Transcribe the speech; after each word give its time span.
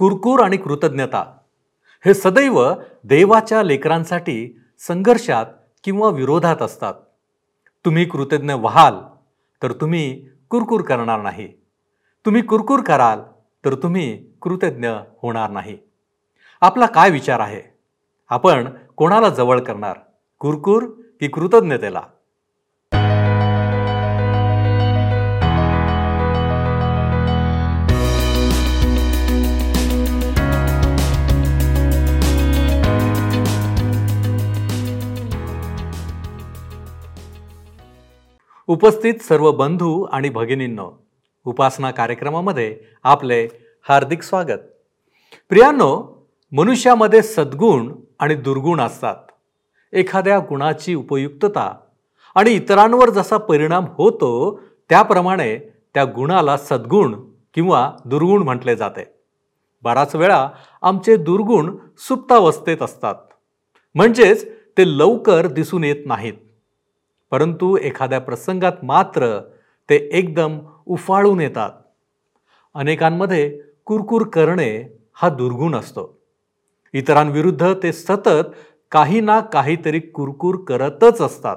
कुरकूर 0.00 0.40
आणि 0.40 0.56
कृतज्ञता. 0.56 1.36
हे 2.04 2.14
सदैव 2.14 2.72
देवाच्या 3.04 3.62
लेकरांसाठी 3.62 4.60
संघर्षात 4.78 5.46
किंवा 5.84 6.08
विरोधात 6.08 6.62
असतात. 6.62 6.94
तुम्ही 7.84 8.04
कृतज्ञ 8.04 8.52
व्हाल 8.52 8.94
तर 9.62 9.72
तुम्ही 9.72 10.28
कुरकुर 10.50 10.80
करणार 10.80 11.20
नाही. 11.20 11.48
तुम्ही 12.26 12.42
कुरकुर 12.42 12.80
कराल 12.80 13.20
तर 13.64 13.74
तुम्ही 13.74 14.26
कृतज्ञ 14.42 14.88
होणार 15.22 15.50
नाही. 15.50 15.78
आपला 16.60 16.86
काय 16.86 17.10
विचार 17.10 17.40
आहे? 17.40 17.62
आपण 18.28 18.68
कोणाला 18.96 19.28
जवळ 19.28 19.60
करणार? 19.60 19.96
कुरकुर 20.38 20.82
की 21.20 21.28
कृतज्ञतेला? 21.28 22.02
उपस्थित 38.70 39.14
सर्व 39.28 39.52
बंधू 39.52 40.02
आणि 40.02 40.28
भगिनींनो 40.28 40.90
उपासना 41.44 41.90
कार्यक्रमामध्ये 41.90 42.78
आपले 43.02 43.48
हार्दिक 43.88 44.22
स्वागत. 44.22 44.58
प्रियांनो 45.48 46.22
मनुष्यामध्ये 46.52 47.22
सद्गुण 47.22 47.92
आणि 48.18 48.34
दुर्गुण 48.34 48.80
असतात. 48.80 49.16
एखाद्या 49.92 50.38
गुणाची 50.38 50.94
उपयुक्तता 50.94 51.76
आणि 52.34 52.50
इतरांवर 52.50 53.10
जसा 53.10 53.36
परिणाम 53.36 53.84
होतो 53.94 54.60
त्याप्रमाणे 54.88 55.58
त्या 55.94 56.04
गुणाला 56.04 56.56
सद्गुण 56.56 57.20
किंवा 57.54 57.92
दुर्गुण 58.04 58.42
म्हटले 58.42 58.76
जाते. 58.76 59.14
बराच 59.82 60.16
वेळा 60.16 60.48
आमचे 60.82 61.16
दुर्गुण 61.16 61.76
सुप्तावस्थेत 61.98 62.82
असतात. 62.82 63.14
म्हणजेच 63.94 64.48
ते 64.48 64.98
लवकर 64.98 65.46
दिसून 65.46 65.84
येत 65.84 66.06
नाहीत. 66.06 66.34
परंतु 67.30 67.76
एखाद्या 67.76 68.20
प्रसंगात 68.20 68.72
मात्र 68.82 69.40
ते 69.90 70.08
एकदम 70.12 70.58
उफाळून 70.86 71.40
येतात. 71.40 71.70
अनेकांमध्ये 72.74 73.60
कुरकुर 73.84 74.28
करणे 74.28 75.00
हा 75.12 75.28
दुर्गुण 75.28 75.74
असतो. 75.74 76.18
इतरांविरुद्ध 76.92 77.74
ते 77.82 77.92
सतत 77.92 78.54
काही 78.90 79.20
ना 79.20 79.40
काहीतरी 79.40 80.00
कुरकुर 80.00 80.56
करतच 80.68 81.20
असतात. 81.20 81.56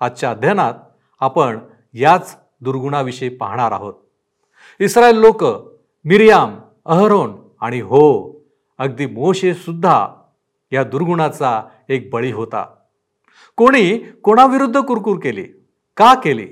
आजच्या 0.00 0.30
अध्ययनात 0.30 0.74
आपण 1.20 1.58
याच 1.94 2.36
दुर्गुणाविषयी 2.60 3.28
पाहणार 3.28 3.72
आहोत. 3.72 3.94
इस्रायल 4.80 5.16
लोक 5.16 5.44
मिरियाम 6.04 6.58
अहरोन 6.84 7.36
आणि 7.60 7.80
हो 7.80 8.32
अगदी 8.78 9.06
मोशे 9.06 9.54
सुद्धा 9.54 10.08
या 10.72 10.84
दुर्गुणाचा 10.84 11.62
एक 11.88 12.10
बळी 12.10 12.32
होता. 12.32 12.66
कोणी 13.62 13.98
कोणाविरुद्ध 13.98 14.80
कुरकुर 14.80 15.18
केली 15.18 15.42
का 15.96 16.14
केली 16.14 16.48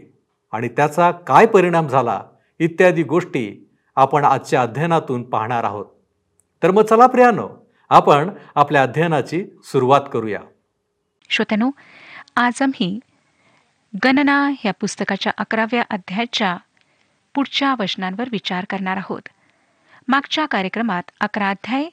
आणि 0.53 0.69
त्याचा 0.69 1.11
काय 1.11 1.47
परिणाम 1.47 1.89
झाला 1.89 2.23
इत्यादी 2.59 3.03
गोष्टी 3.03 3.69
आपण 3.97 4.25
आजच्या 4.25 4.63
अध्ययनातून 4.63 5.23
पाहणार 5.23 5.65
आहोत. 5.65 5.87
तर 6.63 6.71
मग 6.71 6.83
चला 6.83 7.07
प्रियानो 7.07 7.49
आपण 7.89 8.31
आपल्या 8.55 8.83
अध्ययनाची 8.83 9.45
सुरुवात 9.63 10.01
करूया. 10.13 10.41
श्रोत्यानो 11.29 11.71
आज 12.37 12.63
आम्ही 12.63 13.01
गणना 14.05 14.51
या 14.65 14.73
पुस्तकाच्या 14.81 15.33
अकराव्या 15.39 15.83
अध्यायाच्या 15.91 16.57
पुढच्या 17.35 17.75
वचनांवर 17.79 18.29
विचार 18.33 18.65
करणार 18.71 18.97
आहोत. 18.97 19.29
मागच्या 20.09 20.47
कार्यक्रमात 20.47 21.03
अकरा 21.21 21.51
अध्याय 21.51 21.89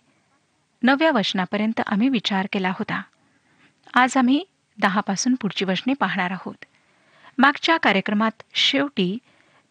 नवव्या 0.83 1.11
वचनापर्यंत 1.11 1.81
आम्ही 1.87 2.09
विचार 2.09 2.47
केला 2.51 2.69
होता. 2.69 3.01
आज 3.93 4.17
आम्ही 4.17 4.43
दहापासून 4.79 5.35
पुढची 5.35 5.65
वचने 5.65 5.93
पाहणार 5.93 6.31
आहोत. 6.31 6.65
मागच्या 7.37 7.77
कार्यक्रमात 7.77 8.43
शेवटी 8.53 9.17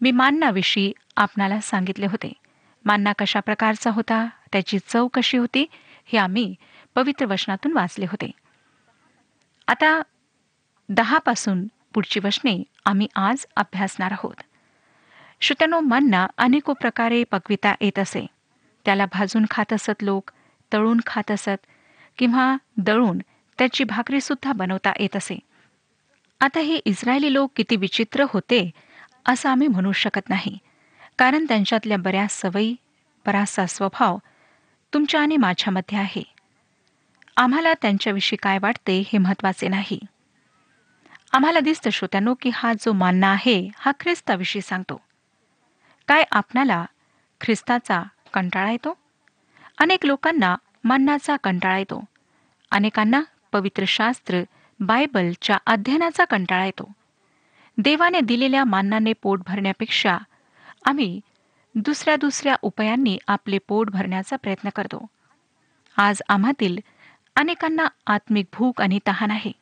मी 0.01 0.11
मान्नाविषयी 0.11 0.93
आपणाला 1.17 1.61
सांगितले 1.61 2.07
होते. 2.07 2.33
मान्ना 2.85 3.13
कशा 3.13 3.41
प्रकारचा 3.41 3.91
होता 3.91 4.27
त्याची 4.53 4.79
चव 4.87 5.09
कशी 5.09 5.37
होती 5.37 5.67
हे 6.07 6.19
आम्ही 6.19 6.55
पवित्र 6.95 7.27
वचनातून 7.27 7.73
वाचले 7.73 8.05
होते. 8.05 8.31
आता 9.69 10.03
दहापासून 10.89 11.67
पुढची 11.95 12.21
वचने 12.25 12.63
आम्ही 12.85 13.07
आज 13.17 13.47
अभ्यासणार 13.57 14.13
आहोत. 14.13 14.43
श्रोत्यानो 15.41 15.81
मन्ना 15.81 16.27
अनेको 16.39 16.73
प्रकारे 16.73 17.25
पकविता 17.25 17.75
येत 17.81 17.99
असे. 17.99 18.27
त्याला 18.85 19.07
भाजून 19.07 19.45
खात 19.51 19.73
असत 19.73 20.03
लोक 20.03 20.31
तळून 20.73 21.01
खात 21.07 21.31
असत 21.31 21.67
किंवा 22.19 22.57
दळून 22.77 23.19
त्याची 23.59 23.85
भाकरीसुद्धा 23.85 24.53
बनवता 24.53 24.93
येत 25.01 25.17
असे. 25.17 25.39
आता 26.41 26.61
हे 26.61 26.77
इस्रायली 26.77 27.33
लोक 27.33 27.53
किती 27.57 27.77
विचित्र 27.77 28.25
होते 28.29 28.71
असं 29.27 29.49
आम्ही 29.49 29.69
म्हणू 29.69 29.93
शकत 29.93 30.29
नाही. 30.29 30.59
कारण 31.19 31.45
त्यांच्यातल्या 31.45 31.97
बऱ्याच 31.97 32.33
सवयी 32.33 32.77
बराचसा 33.27 33.67
स्वभाव 33.67 34.19
तुमच्या 34.95 35.21
आणि 35.21 35.37
माझ्यामध्ये 35.37 35.99
आहे. 35.99 36.23
आम्हाला 37.37 37.75
त्यांच्याविषयी 37.75 38.37
काय 38.43 38.59
वाटते 38.59 39.01
हे 39.13 39.19
महत्त्वाचे 39.19 39.69
नाही. 39.69 39.99
आम्हाला 41.33 41.61
दिसतं 41.61 41.91
श्रोत्यानो 41.91 42.35
की 42.35 42.51
हा 42.55 42.73
जो 42.73 42.93
मानना 42.93 43.33
आहे 43.33 43.69
हा 43.77 43.93
ख्रिस्ताविषयी 44.01 44.63
सांगतो. 44.63 45.01
काय 46.09 46.25
आपणाला 46.31 46.85
ख्रिस्ताचा 47.41 48.03
कंटाळा 48.35 48.71
येतो? 48.71 48.99
अनेक 49.79 50.07
लोकांना 50.07 50.57
मान्नाचा 50.85 51.37
कंटाळा 51.37 51.79
येतो. 51.79 52.05
अनेकांना 52.71 53.23
पवित्र 53.53 53.85
शास्त्र 53.87 54.43
बायबलच्या 54.81 55.59
अध्ययनाचा 55.67 56.25
कंटाळा 56.25 56.65
येतो. 56.65 56.93
देवाने 57.79 58.21
दिलेल्या 58.21 58.65
मान्नाने 58.65 59.13
पोट 59.13 59.41
भरण्यापेक्षा 59.47 60.19
आम्ही 60.85 61.21
दुसऱ्या 61.75 62.17
दुसऱ्या 62.17 62.57
उपायांनी 62.63 63.19
आपले 63.29 63.59
पोट 63.69 63.91
भरण्याचा 63.91 64.37
प्रयत्न 64.37 64.69
करतो. 64.69 65.07
आज 65.97 66.23
आम्हातील 66.29 66.79
अनेकांना 67.37 67.87
आत्मिक 68.07 68.47
भूक 68.53 68.83
आणि 68.83 68.99
तहान 69.07 69.31
आहे. 69.31 69.53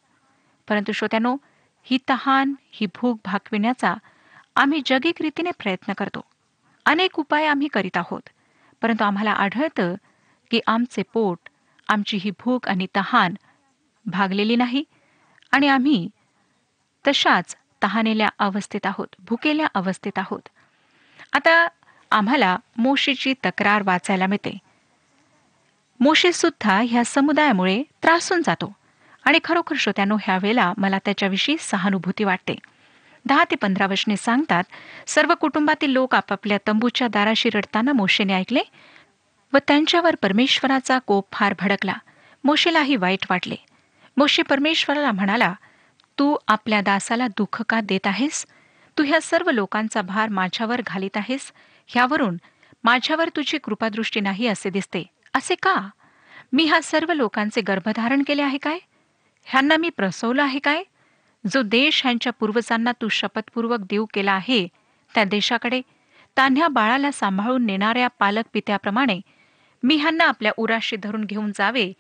परंतु 0.69 0.93
श्रोत्यानो 0.93 1.37
ही 1.83 1.99
तहान 2.11 2.55
ही 2.71 2.87
भूक 2.87 3.21
भागविण्याचा 3.25 3.95
आम्ही 4.57 4.83
जगिक 4.87 5.23
रीतीने 5.23 5.51
प्रयत्न 5.51 5.93
करतो. 5.93 6.21
अनेक 6.87 7.19
उपाय 7.19 7.47
आम्ही 7.47 7.69
करीत 7.69 7.97
आहोत. 7.97 8.29
परंतु 8.83 9.05
आम्हाला 9.05 9.31
आढळतं 9.31 9.95
की 10.51 10.61
आमचे 10.67 11.03
पोट 11.13 11.49
आमची 11.89 12.17
ही 12.17 12.31
भूक 12.31 12.69
आणि 12.69 12.87
तहान 12.97 13.35
भागलेली 14.07 14.57
नाही 14.57 14.85
आणि 15.53 15.69
आम्ही 15.69 16.09
तशाच 17.09 17.57
तहानेल्या 17.83 18.29
अवस्थेत 18.39 18.87
आहोत 18.87 19.07
भुकेल्या 19.19 19.67
अवस्थेत 19.75 20.19
आहोत. 20.19 20.49
आता 21.33 21.69
आम्हाला 22.11 22.57
मोशीची 22.79 23.35
तक्रार 23.45 23.83
वाचायला 23.83 24.27
मिळते. 24.27 24.59
मोशेसुद्धा 26.01 26.83
ह्या 26.89 27.05
समुदायामुळे 27.05 27.83
त्रासून 28.03 28.43
जातो 28.47 28.73
आणि 29.25 29.39
खरोखर 29.45 29.77
श्रोत्यानो 29.79 30.17
ह्या 30.23 30.39
वेळेला 30.43 30.73
मला 30.79 30.99
त्याच्याविषयी 30.99 31.57
सहानुभूती 31.61 32.25
वाटते. 32.25 32.57
दहा 33.27 33.45
ते 33.45 33.57
पंधरा 33.57 33.87
वर्षने 33.87 34.17
सांगतात 34.17 34.65
सर्व 35.07 35.35
कुटुंबातील 35.35 35.91
लोक 35.91 36.15
आपापल्या 36.15 36.59
तंबूच्या 36.67 37.09
दाराशी 37.09 37.51
रडताना 37.51 37.93
मोशेने 37.93 38.35
ऐकले 38.35 38.61
व 39.53 39.59
त्यांच्यावर 39.69 40.15
परमेश्वराचा 40.15 40.99
कोप 40.99 41.27
फार 41.33 41.55
भडकला. 41.61 41.95
मोशेलाही 42.45 42.97
वाईट 42.97 43.27
वाटले. 43.31 43.57
मोशे 44.17 44.43
परमेश्वराला 44.43 45.13
म्हणाला 45.13 45.53
तू 46.19 46.37
आपल्या 46.49 46.81
दासाला 46.81 47.27
दुःख 47.29 47.63
का 47.69 47.81
देत 47.81 48.07
आहेस? 48.07 48.47
तू 48.99 49.03
ह्या 49.05 49.21
सर्व 49.21 49.51
लोकांचा 49.51 50.03
भार 50.03 50.29
माझ्यावर 50.29 50.81
घालीत 50.87 51.17
आहेस? 51.17 51.53
ह्यावरून 51.89 52.37
माझ्यावर 52.85 53.29
तुझी 53.37 53.59
कृपादृष्टी 53.59 54.21
नाही 54.21 54.47
असे 54.47 54.71
दिसते. 54.71 55.03
असे 55.35 55.55
का? 55.55 55.75
मी 56.53 56.65
ह्या 56.65 56.83
सर्व 56.83 57.13
लोकांचे 57.13 57.61
गर्भधारण 57.61 58.23
केले 58.27 58.43
आहे 58.43 58.59
काय? 58.59 58.79
ह्यांना 59.47 59.77
मी 59.77 59.89
प्रसवलं 59.89 60.43
आहे 60.43 60.59
काय? 60.59 60.83
जो 61.45 61.63
देश 61.63 62.03
ह्यांच्या 62.05 62.33
पूर्वजांना 62.33 62.93
तू 62.93 63.09
शपथपूर्वक 63.09 63.81
देऊ 63.81 64.07
केला 64.15 64.33
आहे 64.33 64.67
त्या 65.15 65.25
देशाकडे 65.25 65.81
तान्ह्या 66.37 66.69
बाळाला 66.69 67.11
सांभाळून 67.13 67.67
नेणाऱ्या 67.67 68.09
पालक 68.09 68.45
पित्याप्रमाणे 68.53 69.21
मी 69.83 69.97
ह्यांना 69.97 70.25
आपल्या 70.25 70.53
उराशी 70.57 70.97
धरून 70.97 71.25
घेऊन 71.25 71.51
जावे 71.55 71.93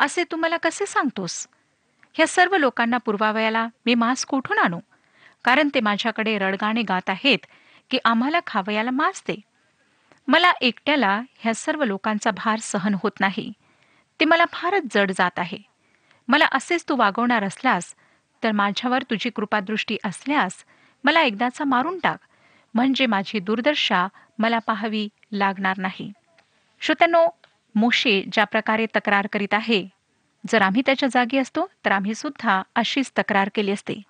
असे 0.00 0.24
तू 0.30 0.36
मला 0.36 0.56
कसे 0.56 0.86
सांगतोस? 0.86 1.46
ह्या 2.14 2.26
सर्व 2.26 2.56
लोकांना 2.56 2.96
पुरवावयाला 2.96 3.68
मी 3.86 3.94
मांस 3.94 4.24
कुठून 4.24 4.58
आणू? 4.58 4.78
कारण 5.44 5.68
ते 5.74 5.80
माझ्याकडे 5.80 6.38
रडगाणे 6.38 6.82
गात 6.82 7.10
आहेत 7.10 7.46
की 7.90 7.98
आम्हाला 8.04 8.40
खावयाला 8.46 8.90
मांस 8.90 9.22
दे. 9.28 9.36
मला 10.28 10.52
एकट्याला 10.60 11.20
ह्या 11.38 11.54
सर्व 11.54 11.84
लोकांचा 11.84 12.30
भार 12.30 12.58
सहन 12.62 12.94
होत 12.94 13.20
नाही. 13.20 13.52
ते 14.20 14.24
मला 14.24 14.44
फारच 14.52 14.82
जड 14.94 15.12
जात 15.12 15.38
आहे. 15.38 15.58
मला 16.28 16.46
असेच 16.52 16.84
तू 16.88 16.96
वागवणार 16.96 17.44
असल्यास 17.44 17.94
तर 18.42 18.52
माझ्यावर 18.52 19.02
तुझी 19.02 19.30
कृपादृष्टी 19.30 19.96
असल्यास 20.04 20.64
मला 21.04 21.22
एकदाचा 21.22 21.64
मारून 21.64 21.98
टाक. 21.98 22.18
म्हणजे 22.74 23.06
माझी 23.06 23.38
दुर्दशा 23.38 24.06
मला 24.38 24.58
पाहावी 24.58 25.08
लागणार 25.32 25.78
नाही. 25.78 26.12
श्रोत्यानो 26.80 27.26
मोशे 27.74 28.22
ज्या 28.32 28.44
प्रकारे 28.44 28.86
तक्रार 28.86 29.26
करीत 29.32 29.54
आहे 29.54 29.88
जर 30.48 30.62
आम्ही 30.62 30.82
त्याच्या 30.86 31.08
जागी 31.12 31.38
असतो 31.38 31.66
तर 31.84 31.92
आम्ही 31.92 32.14
सुद्धा 32.14 32.62
अशीच 32.74 33.12
तक्रार 33.18 33.50
केली 33.54 33.70
असते. 33.70 34.02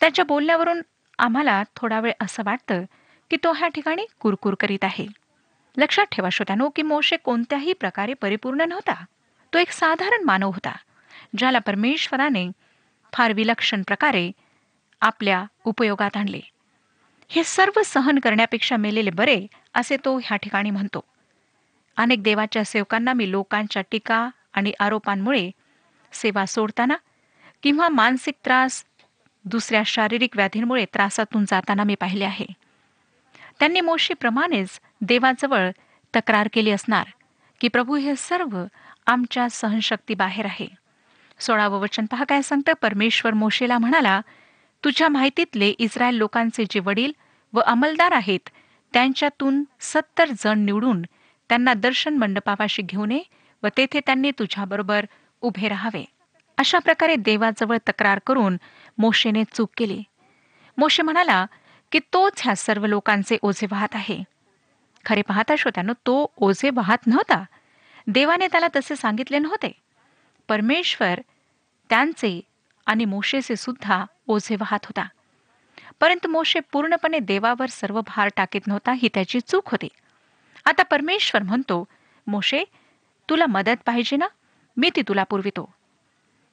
त्याच्या 0.00 0.24
बोलण्यावरून 0.24 0.82
आम्हाला 1.18 1.62
थोडा 1.76 2.00
वेळ 2.00 2.12
असं 2.20 2.42
वाटतं 2.46 2.84
की 3.30 3.36
तो 3.44 3.52
ह्या 3.52 3.68
ठिकाणी 3.68 4.06
कुरकुर 4.20 4.54
करीत 4.60 4.84
आहे. 4.84 5.06
लक्षात 5.76 6.06
ठेवा 6.12 6.28
श्रोत्यानो 6.30 6.68
की 6.68 6.82
मोशे 6.82 7.16
कोणत्याही 7.16 7.72
प्रकारे 7.72 8.14
परिपूर्ण 8.14 8.60
नव्हता. 8.68 9.04
तो 9.52 9.58
एक 9.58 9.70
साधारण 9.70 10.24
मानव 10.24 10.50
होता 10.50 10.72
ज्याला 11.38 11.58
परमेश्वराने 11.58 12.50
फार 13.12 13.32
विलक्षण 13.32 13.82
प्रकारे 13.82 14.30
आपल्या 15.00 15.44
उपयोगात 15.64 16.16
आणले. 16.16 16.40
हे 17.28 17.44
सर्व 17.44 17.82
सहन 17.84 18.18
करण्यापेक्षा 18.18 18.76
मेलेले 18.76 19.10
बरे 19.10 19.46
असे 19.74 19.96
तो 19.96 20.18
ह्या 20.18 20.36
ठिकाणी 20.36 20.70
म्हणतो. 20.70 21.00
अनेक 21.96 22.22
देवाच्या 22.22 22.64
सेवकांना 22.64 23.12
मी 23.12 23.30
लोकांच्या 23.30 23.82
टीका 23.90 24.28
आणि 24.56 24.72
आरोपांमुळे 24.80 25.50
सेवा 26.12 26.44
सोडताना 26.46 26.96
किंवा 27.62 27.88
मानसिक 27.88 28.34
त्रास 28.44 28.84
दुसऱ्या 29.44 29.82
शारीरिक 29.86 30.36
व्याधींमुळे 30.36 30.84
त्रासातून 30.84 31.44
जाताना 31.44 31.84
मी 31.84 31.94
पाहिले 31.94 32.24
आहे. 32.24 32.46
त्यांनी 33.60 33.80
मोशीप्रमाणेच 33.80 34.80
देवाजवळ 35.00 35.70
तक्रार 36.14 36.48
केली 36.52 36.70
असणार 36.70 37.10
की 37.60 37.68
प्रभू 37.68 37.96
हे 37.96 38.14
सर्व 38.16 38.64
आमच्या 39.06 39.48
सहनशक्तीबाहेर 39.50 40.44
आहे. 40.44 40.66
सोळावं 41.40 41.80
वचन 41.80 42.06
पहा 42.06 42.24
काय 42.24 42.42
सांगतं? 42.42 42.72
परमेश्वर 42.82 43.34
मोशेला 43.34 43.78
म्हणाला 43.78 44.20
तुझ्या 44.84 45.08
माहितीतले 45.08 45.68
इस्रायल 45.78 46.14
लोकांचे 46.14 46.64
जे 46.70 46.80
वडील 46.80 47.12
व 47.52 47.60
अंमलदार 47.60 48.12
आहेत 48.12 48.48
त्यांच्यातून 48.94 49.62
सत्तर 49.80 50.30
जण 50.38 50.64
निवडून 50.64 51.02
त्यांना 51.50 51.74
दर्शन 51.74 52.16
मंडपापाशी 52.16 52.82
घेऊन 52.82 53.10
ये 53.12 53.22
व 53.62 53.66
तेथे 53.76 54.00
त्यांनी 54.00 54.30
तुझ्याबरोबर 54.30 55.06
उभे 55.40 55.68
राहावे. 55.68 56.04
अशा 56.58 56.78
प्रकारे 56.78 57.16
देवाजवळ 57.16 57.76
तक्रार 57.88 58.20
करून 58.26 58.56
मोशेने 58.98 59.44
चूक 59.44 59.70
केली. 59.76 60.02
मोशे 60.78 61.02
म्हणाला 61.02 61.46
की 61.92 61.98
तोच 61.98 62.32
ह्या 62.36 62.56
सर्व 62.56 62.86
लोकांचे 62.86 63.36
ओझे 63.42 63.66
वाहत 63.70 63.88
आहे. 63.94 64.24
खरे 65.04 65.22
पाहता 65.22 65.54
श्रोत्यानं 65.58 65.92
तो 65.92 66.26
ओझे 66.36 66.70
वाहत 66.74 67.06
नव्हता. 67.06 67.44
देवाने 68.06 68.48
त्याला 68.48 68.68
तसे 68.76 68.96
सांगितले 68.96 69.38
नव्हते. 69.38 69.72
परमेश्वर 70.48 71.20
त्यांचे 71.90 72.40
आणि 72.86 73.04
मोशेचे 73.04 73.56
सुद्धा 73.56 74.04
ओझे 74.26 74.56
वाहत 74.56 74.84
होता. 74.84 75.08
परंतु 76.00 76.28
मोशे 76.28 76.60
पूर्णपणे 76.72 77.18
देवावर 77.18 77.66
सर्व 77.66 78.00
भार 78.00 78.28
टाकीत 78.36 78.66
नव्हता 78.66 78.92
ही 78.92 79.08
त्याची 79.14 79.40
चूक 79.40 79.70
होती. 79.70 79.88
आता 80.64 80.82
परमेश्वर 80.82 81.42
म्हणतो 81.42 81.84
मोशे 82.26 82.64
तुला 83.30 83.46
मदत 83.46 83.82
पाहिजे 83.86 84.16
ना? 84.16 84.26
मी 84.76 84.90
ती 84.96 85.02
तुला 85.02 85.22
पुरवितो. 85.22 85.74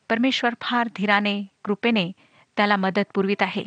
परमेश्वर 0.09 0.53
फार 0.61 0.87
धीराने 0.95 1.43
कृपेने 1.63 2.11
त्याला 2.57 2.75
मदत 2.75 3.11
पुरवित 3.13 3.41
आहे. 3.41 3.63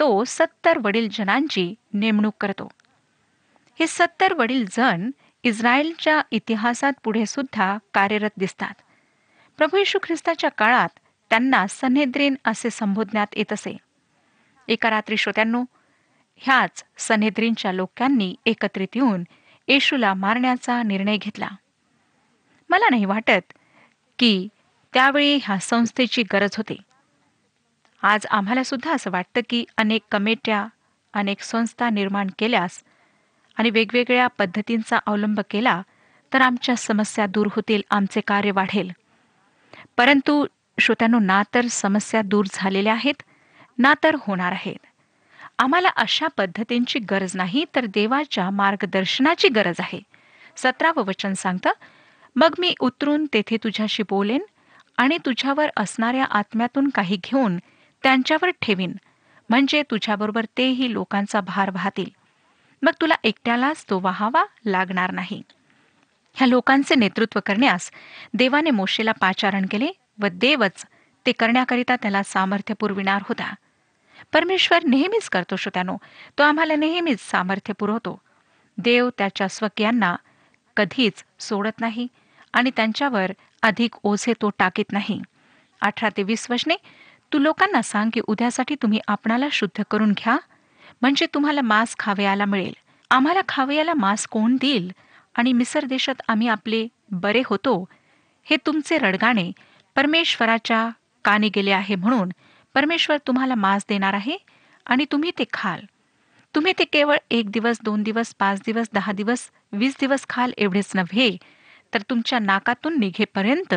तो 0.00 0.24
सत्तर 0.24 0.78
वडील 0.78 1.08
जनांची 1.12 1.74
नेमणूक 1.92 2.34
करतो. 2.40 2.68
हे 3.78 3.86
सत्तर 3.86 4.34
वडील 4.34 4.64
जण 4.70 5.10
इस्रायलच्या 5.42 6.22
इतिहासात 6.30 6.92
पुढे 7.04 7.26
सुद्धा 7.26 7.78
कार्यरत 7.94 8.30
दिसतात. 8.38 8.74
प्रभू 9.56 9.76
येशू 9.76 9.98
ख्रिस्ताच्या 10.02 10.50
काळात 10.50 10.88
त्यांना 11.30 11.66
सनेद्रीन 11.66 12.34
असे 12.44 12.70
संबोधण्यात 12.70 13.26
येत 13.36 13.52
असे. 13.52 13.76
एका 14.68 14.90
रात्री 14.90 15.16
श्रोत्यांनो 15.16 15.64
ह्याच 16.36 16.84
सनेद्रीनच्या 16.98 17.72
लोकांनी 17.72 18.34
एकत्रित 18.46 18.88
येऊन 18.94 19.24
येशूला 19.68 20.14
मारण्याचा 20.14 20.82
निर्णय 20.82 21.16
घेतला. 21.16 21.48
मला 22.72 22.86
नाही 22.90 23.04
वाटत 23.04 23.52
की 24.18 24.48
त्यावेळी 24.92 25.38
ह्या 25.42 25.58
संस्थेची 25.58 26.22
गरज 26.22 26.56
होती. 26.56 26.76
आज 28.02 28.26
आम्हाला 28.26 28.62
सुद्धा 28.62 28.94
असं 28.94 29.10
वाटतं 29.10 29.40
की 29.48 29.64
अनेक 29.76 30.02
कमेट्या 30.10 30.66
अनेक 31.14 31.40
संस्था 31.40 31.90
निर्माण 31.90 32.26
केल्यास 32.38 32.82
आणि 33.56 33.70
वेगवेगळ्या 33.70 34.26
पद्धतींचा 34.26 34.98
अवलंब 35.06 35.40
केला 35.50 35.82
तर 36.32 36.40
आमच्या 36.40 36.76
समस्या 36.76 37.26
दूर 37.26 37.46
होतील 37.56 37.82
आमचे 37.90 38.20
कार्य 38.20 38.50
वाढेल. 38.50 38.90
परंतु 39.96 40.46
श्रोत्यानो 40.80 41.18
ना 41.18 41.42
तर 41.54 41.66
समस्या 41.66 42.22
दूर 42.22 42.44
झालेल्या 42.52 42.92
आहेत 42.92 43.22
ना 43.78 43.94
तर 44.02 44.16
होणार 44.20 44.52
आहेत. 44.52 44.86
आम्हाला 45.58 45.88
अशा 45.88 46.26
पद्धतींची 46.26 46.98
गरज 46.98 47.36
नाही 47.36 47.64
तर 47.74 47.86
देवाच्या 47.86 48.50
मार्गदर्शनाची 48.50 49.48
गरज 49.48 49.76
आहे. 49.78 50.00
सतरावं 50.56 51.04
वचन 51.04 51.32
सांगतं 51.32 51.70
मग 52.36 52.54
मी 52.58 52.74
उतरून 52.80 53.26
तेथे 53.32 53.56
तुझ्याशी 53.56 54.02
बोलेन 54.02 54.42
आणि 54.96 55.18
तुझ्यावर 55.26 55.70
असणाऱ्या 55.76 56.24
आत्म्यातून 56.24 56.88
काही 56.88 57.16
घेऊन 57.16 57.56
त्यांच्यावर 58.02 58.50
ठेवीन. 58.62 58.92
म्हणजे 59.50 59.82
तुझ्याबरोबर 59.82 60.44
तेही 60.56 60.92
लोकांचा 60.92 61.40
भार 61.40 61.70
वाहतील. 61.70 62.10
मग 62.82 62.92
तुला 63.00 63.14
एकट्यालाच 63.24 63.84
तो 63.90 64.00
वाहावा 64.00 64.44
लागणार 64.66 65.10
नाही. 65.10 65.42
ह्या 66.34 66.48
लोकांचे 66.48 66.94
नेतृत्व 66.94 67.40
करण्यास 67.46 67.90
देवाने 68.34 68.70
मोशेला 68.70 69.12
पाचारण 69.12 69.66
केले 69.70 69.90
व 70.22 70.26
देवच 70.32 70.84
ते 71.26 71.32
करण्याकरिता 71.32 71.96
त्याला 71.96 72.22
सामर्थ्य 72.22 72.74
पुरविणार 72.74 73.22
होता. 73.28 73.54
परमेश्वर 74.32 74.84
नेहमीच 74.84 75.28
करतो 75.28 75.56
श्रोत्यानो 75.56 75.96
तो 76.38 76.42
आम्हाला 76.42 76.76
नेहमीच 76.76 77.20
सामर्थ्य 77.20 77.74
पुरवतो 77.78 78.20
देव 78.78 79.10
त्याच्या 79.18 79.48
स्वकीयांना 79.48 80.16
कधीच 80.76 81.24
सोडत 81.40 81.80
नाही. 81.80 82.06
आणि 82.52 82.70
त्यांच्यावर 82.76 83.32
अधिक 83.62 83.94
ओझे 84.02 84.32
तो 84.42 84.50
टाकीत 84.58 84.92
नाही. 84.92 85.20
अठरा 85.82 86.08
ते 86.16 86.22
वीस 86.22 86.46
वचने 86.50 86.76
तू 87.32 87.38
लोकांना 87.38 87.82
सांग 87.82 88.10
की 88.14 88.20
उद्यासाठी 88.28 88.74
तुम्ही 88.74 89.00
आपणाला 89.08 89.48
शुद्ध 89.52 89.82
करून 89.90 90.12
घ्या 90.12 90.36
म्हणजे 91.02 91.26
तुम्हाला 91.34 91.60
मांस 91.60 91.94
खावयाला 91.98 92.44
मिळेल. 92.44 92.72
आम्हाला 93.10 93.40
खावयाला 93.48 93.94
मांस 93.94 94.26
कोण 94.26 94.56
देईल? 94.56 94.90
आणि 95.34 95.52
मिसर 95.52 95.84
देशात 95.84 96.22
आम्ही 96.28 96.48
आपले 96.48 96.86
बरे 97.10 97.42
होतो. 97.46 97.84
हे 98.46 98.56
तुमचे 98.66 98.98
रडगाणे 98.98 99.50
परमेश्वराच्या 99.96 100.88
काने 101.24 101.48
गेले 101.48 101.70
आहे 101.70 101.94
म्हणून 101.94 102.30
परमेश्वर 102.74 103.16
तुम्हाला 103.26 103.54
मांस 103.54 103.84
देणार 103.88 104.14
आहे 104.14 104.36
आणि 104.86 105.04
तुम्ही 105.12 105.30
ते 105.38 105.44
खाल. 105.52 105.80
तुम्ही 106.54 106.72
ते 106.78 106.84
केवळ 106.84 107.16
एक 107.30 107.50
दिवस 107.50 107.78
दोन 107.84 108.02
दिवस 108.02 108.34
पाच 108.38 108.60
दिवस 108.66 108.88
दहा 108.94 109.12
दिवस 109.12 109.50
वीस 109.72 109.96
दिवस 110.00 110.26
खाल 110.28 110.52
एवढेच 110.58 110.90
नव्हे. 110.94 111.36
तर 111.94 112.02
तुमच्या 112.10 112.38
नाकातून 112.38 112.98
निघेपर्यंत 112.98 113.74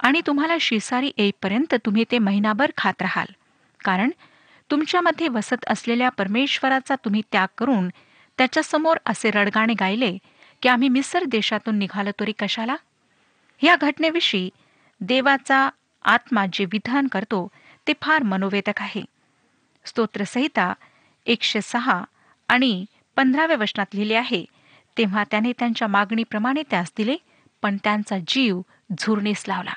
आणि 0.00 0.20
तुम्हाला 0.26 0.56
शिसारी 0.60 1.10
येईपर्यंत 1.16 1.74
तुम्ही 1.74 2.04
ते 2.10 2.18
महिनाभर 2.18 2.70
खात 2.76 3.02
राहाल. 3.02 3.26
कारण 3.84 4.10
तुमच्यामध्ये 4.70 5.28
वसत 5.28 5.64
असलेल्या 5.66 6.08
परमेश्वराचा 6.08 6.94
तुम्ही 6.94 7.22
त्याग 7.32 7.48
करून 7.58 7.88
त्याच्यासमोर 8.38 8.96
असे 9.06 9.30
रडगाणे 9.30 9.74
गायले 9.80 10.16
की 10.62 10.68
आम्ही 10.68 10.88
मिसर 10.88 11.24
देशातून 11.24 11.78
निघालो 11.78 12.10
तरी 12.20 12.32
कशाला? 12.38 12.76
या 13.62 13.76
घटनेविषयी 13.76 14.48
देवाचा 15.00 15.68
आत्मा 16.04 16.44
जे 16.52 16.64
विधान 16.64 17.06
करतो 17.06 17.48
ते 17.86 17.92
फार 18.02 18.22
मनोवेदक 18.22 18.80
आहे. 18.82 19.02
स्तोत्रसहिता 19.84 20.72
एकशे 21.26 21.60
सहा 21.60 22.02
आणि 22.48 22.84
पंधराव्या 23.16 23.56
वचनात 23.56 23.94
लिहिले 23.94 24.14
आहे 24.14 24.44
तेव्हा 24.96 25.24
त्याने 25.30 25.52
त्यांच्या 25.52 25.88
मागणीप्रमाणे 25.88 26.62
त्यास 26.70 26.92
दिले 26.96 27.16
पण 27.66 27.76
त्यांचा 27.84 28.16
जीव 28.28 28.60
झुरणीस 28.98 29.44
लावला. 29.48 29.72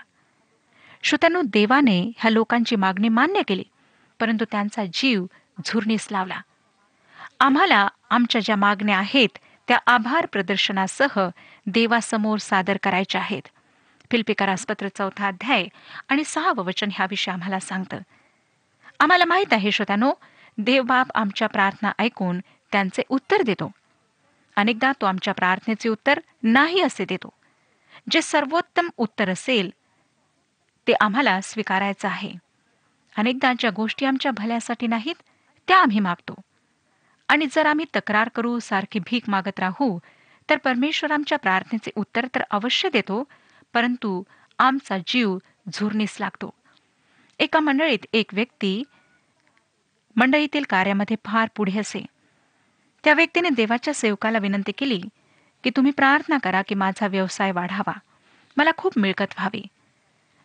श्रोत्यानो 1.03 1.41
देवाने 1.45 2.11
ह्या 2.17 2.31
लोकांची 2.31 2.75
मागणी 2.75 3.09
मान्य 3.09 3.41
केली 3.47 3.63
परंतु 4.19 4.45
त्यांचा 4.51 4.83
जीव 4.93 5.25
झुरणीस 5.65 6.07
लावला. 6.11 6.41
आम्हाला 7.39 7.87
आमच्या 8.09 8.41
ज्या 8.41 8.55
मागण्या 8.55 8.97
आहेत 8.97 9.37
त्या 9.67 9.79
आभार 9.87 10.25
प्रदर्शनासह 10.25 11.29
देवासमोर 11.65 12.37
सादर 12.37 12.77
करायच्या 12.83 13.21
आहेत. 13.21 13.41
फिल्पिकारासपत्र 14.11 14.87
चौथा 14.87 15.27
अध्याय 15.27 15.67
आणि 16.09 16.23
सहावं 16.25 16.65
वचन 16.65 16.89
ह्याविषयी 16.93 17.33
आम्हाला 17.33 17.59
सांगतं. 17.59 17.97
आम्हाला 18.99 19.25
माहीत 19.25 19.53
आहे 19.53 19.71
श्रोत्यानो 19.71 20.13
देवबाप 20.57 21.07
आमच्या 21.15 21.47
प्रार्थना 21.47 21.91
ऐकून 21.99 22.39
त्यांचे 22.71 23.01
उत्तर 23.09 23.41
देतो. 23.41 23.71
अनेकदा 24.55 24.91
तो 24.91 25.05
आमच्या 25.05 25.33
प्रार्थनेचे 25.33 25.89
उत्तर 25.89 26.19
नाही 26.43 26.81
असे 26.81 27.05
देतो. 27.05 27.29
जे 28.11 28.21
सर्वोत्तम 28.21 28.89
उत्तर 28.97 29.29
असेल 29.29 29.69
ते 30.87 30.93
आम्हाला 31.01 31.41
स्वीकारायचं 31.41 32.07
आहे. 32.07 32.33
अनेकदा 33.17 33.53
ज्या 33.59 33.69
गोष्टी 33.75 34.05
आमच्या 34.05 34.31
भल्यासाठी 34.31 34.87
नाहीत 34.87 35.15
त्या 35.67 35.77
आम्ही 35.77 35.99
मागतो. 35.99 36.33
आणि 37.27 37.45
जर 37.51 37.65
आम्ही 37.65 37.85
तक्रार 37.95 38.29
करू 38.29 38.59
सारखी 38.59 38.99
भीक 38.99 39.29
मागत 39.29 39.59
राहू 39.59 39.99
तर 40.49 40.57
परमेश्वर 40.57 41.11
आमच्या 41.11 41.37
प्रार्थनेचे 41.37 41.91
उत्तर 41.95 42.27
तर 42.35 42.43
अवश्य 42.51 42.89
देतो 42.89 43.23
परंतु 43.73 44.23
आमचा 44.59 44.97
जीव 45.07 45.37
झुरणीस 45.73 46.17
लागतो. 46.19 46.49
एका 47.39 47.59
मंडळीत 47.59 48.05
एक 48.13 48.33
व्यक्ती 48.33 48.83
मंडळीतील 50.15 50.63
कार्यामध्ये 50.69 51.17
फार 51.25 51.47
पुढे 51.55 51.79
असे. 51.79 52.05
त्या 53.03 53.13
व्यक्तीने 53.13 53.49
देवाच्या 53.49 53.93
सेवकाला 53.93 54.37
विनंती 54.37 54.71
केली 54.71 55.01
की 55.63 55.69
तुम्ही 55.69 55.91
प्रार्थना 55.91 56.37
करा 56.37 56.61
की 56.61 56.75
माझा 56.75 57.07
व्यवसाय 57.07 57.51
वाढावा. 57.51 57.93
मला 58.57 58.71
खूप 58.77 58.93
मिळकत 58.97 59.33
व्हावी. 59.37 59.65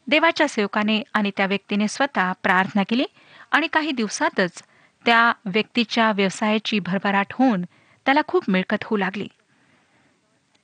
देवाच्या 0.06 0.48
सेवकाने 0.48 1.02
आणि 1.14 1.30
त्या 1.36 1.46
व्यक्तीने 1.46 1.88
स्वतः 1.88 2.32
प्रार्थना 2.42 2.82
केली 2.88 3.04
आणि 3.50 3.66
काही 3.66 3.90
दिवसातच 3.90 4.62
त्या 5.04 5.32
व्यक्तीच्या 5.44 6.12
व्यवसायाची 6.12 6.78
भरभराट 6.78 7.26
होऊन 7.32 7.62
त्याला 8.06 8.20
खूप 8.26 8.44
मिळकत 8.48 8.84
होऊ 8.84 8.96
लागली. 8.96 9.28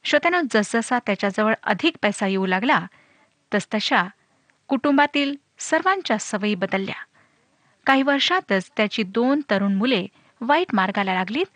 श्रोत्यानं 0.04 0.42
जसजसा 0.50 0.98
त्याच्याजवळ 0.98 1.54
अधिक 1.62 1.96
पैसा 2.02 2.26
येऊ 2.26 2.46
लागला 2.46 2.86
तसतशा 3.54 4.04
कुटुंबातील 4.68 5.34
सर्वांच्या 5.58 6.18
सवयी 6.18 6.54
बदलल्या. 6.54 6.94
काही 7.86 8.02
वर्षातच 8.02 8.70
त्याची 8.76 9.02
दोन 9.02 9.40
तरुण 9.50 9.74
मुले 9.74 10.06
वाईट 10.40 10.74
मार्गाला 10.74 11.14
लागलीत 11.14 11.46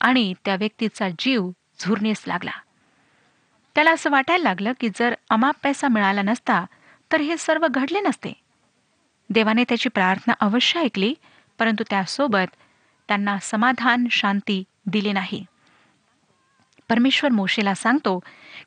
आणि 0.00 0.34
त्या 0.44 0.56
व्यक्तीचा 0.56 1.08
जीव 1.18 1.50
झुरण्यास 1.80 2.22
लागला. 2.26 2.50
त्याला 3.74 3.90
असं 3.90 4.10
वाटायला 4.10 4.42
लागलं 4.42 4.72
की 4.80 4.88
जर 4.88 5.14
अमाप 5.30 5.56
पैसा 5.62 5.88
मिळाला 5.88 6.22
नसता 6.22 6.64
तर 7.12 7.20
हे 7.20 7.36
सर्व 7.36 7.66
घडले 7.70 8.00
नसते. 8.00 8.32
देवाने 9.30 9.64
त्याची 9.64 9.88
प्रार्थना 9.88 10.34
अवश्य 10.40 10.80
ऐकली 10.80 11.14
परंतु 11.58 11.84
त्यासोबत 11.90 12.56
त्यांना 13.08 13.38
समाधान 13.42 14.06
शांती 14.10 14.62
दिली 14.86 15.12
नाही. 15.12 15.44
परमेश्वर 16.88 17.30
मोशेला 17.30 17.74
सांगतो 17.74 18.18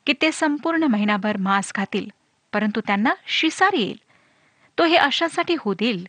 की 0.06 0.12
ते 0.22 0.32
संपूर्ण 0.32 0.82
महिनाभर 0.82 1.36
मांस 1.36 1.72
खातील 1.74 2.08
परंतु 2.52 2.80
त्यांना 2.86 3.14
शिसार 3.26 3.72
येईल. 3.72 3.98
तो 4.78 4.84
हे 4.84 4.96
अशासाठी 4.96 5.56
होऊ 5.58 5.74
देईल 5.74 6.06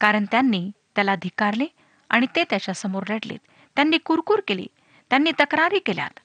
कारण 0.00 0.24
त्यांनी 0.30 0.70
त्याला 0.94 1.14
धिकारले 1.14 1.66
आणि 2.08 2.26
ते 2.36 2.44
त्याच्यासमोर 2.44 3.02
रडलेत. 3.08 3.38
त्यांनी 3.76 3.98
कुरकुर 3.98 4.40
केली 4.48 4.66
त्यांनी 5.10 5.30
तक्रारी 5.40 5.78
केल्यात. 5.78 6.18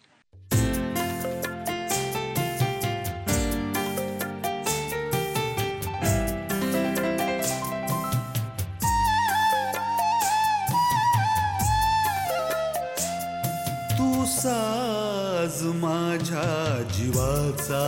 तू 13.98 14.25
साज 14.25 15.63
माझ्या 15.63 16.82
जीवाचा 16.94 17.86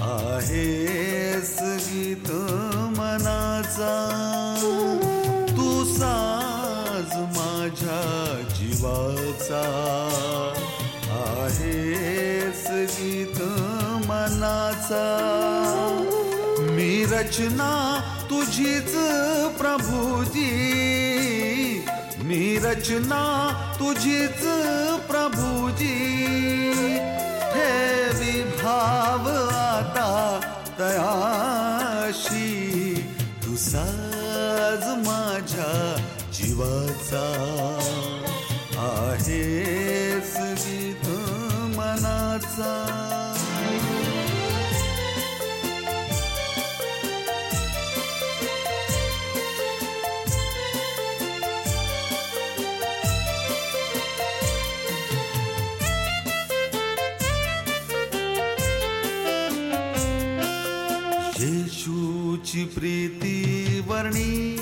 आहे. 0.00 0.85
रचना 17.26 18.00
तुझीच 18.30 18.94
प्रभुजी. 19.58 20.50
मी 22.18 22.58
रचना 22.58 23.52
तुझीच 23.78 24.46
प्रभुजी. 25.06 26.14
ठेवी 27.52 28.30
विभाव 28.30 29.28
आता 29.56 30.40
तयाशी. 30.78 32.46
तू 33.44 33.56
साज 33.56 35.06
माझ्या 35.08 35.96
जीवाचा. 36.32 37.32
आहेस 38.78 40.36
गीत 40.36 41.08
मनाचा. 41.76 42.92
प्रीतिवर्णी 62.76 64.55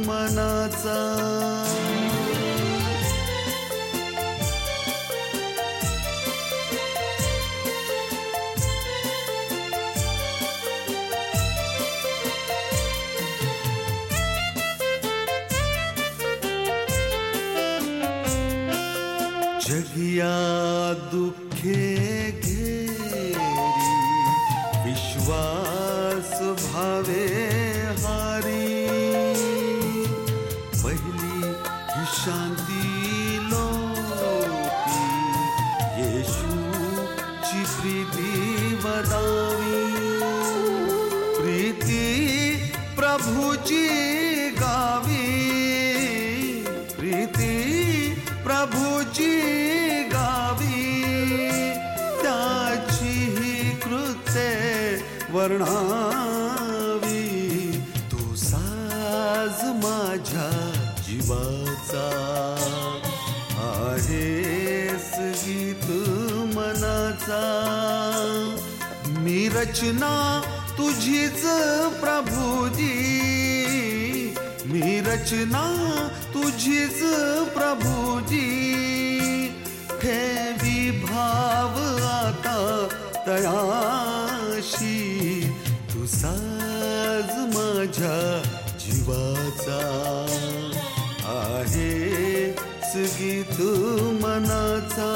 मनाचा. 0.08 1.37
या 20.18 20.92
दुखे 21.12 22.30
घेरी 22.30 23.36
विश्वास 24.84 26.32
भावे 26.62 27.26
हारी। 28.02 28.86
पहिली 30.82 31.52
ही 31.90 32.04
शांती 32.14 33.38
लोकी 33.50 35.04
येशूची 36.00 37.64
प्रीती 37.76 38.74
वदावी। 38.74 39.86
प्रीती 41.38 42.06
प्रभूची 42.96 43.86
गावी। 44.50 45.26
प्रीती 46.98 47.54
प्रभूची 48.44 49.57
वर्णावी. 55.38 57.22
तू 58.12 58.34
साज 58.36 59.64
माझ्या 59.84 60.50
जीवाचा. 60.98 62.06
आहेस 63.58 65.12
गीत 65.18 65.90
मनाचा. 66.56 67.44
मी 69.06 69.48
रचना 69.48 70.42
तुझीच 70.78 71.42
प्रभुजी 72.00 72.94
मी 74.66 75.00
रचना 75.00 75.64
तुझीच 76.34 77.02
प्रभुजी 77.54 78.48
ठेवी 80.02 80.90
भाव 80.90 81.78
आता 82.06 82.88
तयाशी 83.26 85.07
माझ्या 87.98 88.42
जीवाचा 88.78 89.78
आहे 91.28 92.52
गीत 92.94 93.60
मनाचा. 94.22 95.10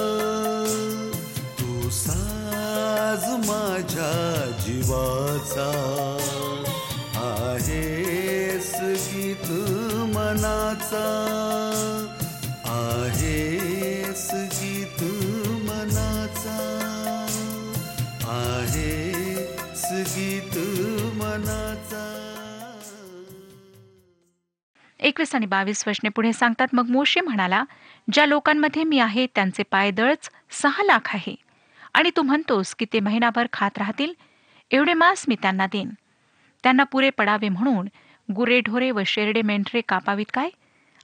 तू 1.61 1.91
साज 1.91 3.25
माझ्या 3.49 4.11
जीवाचा 4.65 5.71
आहे 7.23 7.83
गीत 8.61 8.61
तू 8.61 8.81
गीत 9.07 9.51
मनाचा. 10.17 11.07
एकवीस 25.03 25.35
आणि 25.35 25.47
बावीस 25.47 25.89
वचने 25.89 26.09
पुढे 26.09 26.33
सांगतात. 26.33 26.69
मग 26.73 26.91
मोशे 26.91 27.21
म्हणाला 27.21 27.65
ज्या 28.13 28.27
लोकांमध्ये 28.27 28.85
मी 28.85 28.99
आहे 28.99 29.27
त्यांचे 29.27 29.63
पायदळच 29.63 30.31
सहा 30.51 30.85
लाख 30.85 31.15
आहे. 31.15 31.35
आणि 31.95 32.11
तू 32.17 32.23
म्हणतोस 32.23 32.75
की 32.75 32.87
ते 32.93 33.01
महिनाभर 33.01 33.47
खात 33.53 33.79
राहतील? 33.79 34.13
एवढे 34.71 34.95
मांस 34.95 35.25
मी 35.29 35.37
त्यांना 35.43 35.67
देईन. 35.67 35.91
त्यांना 36.63 36.85
पुरे 36.85 37.11
पडावे 37.11 37.49
म्हणून 37.49 37.89
गुरेढोरे 38.33 38.91
व 38.91 39.01
शेरडे 39.07 39.43
मेंढरे 39.43 39.81
कापावीत 39.81 40.27
काय? 40.35 40.51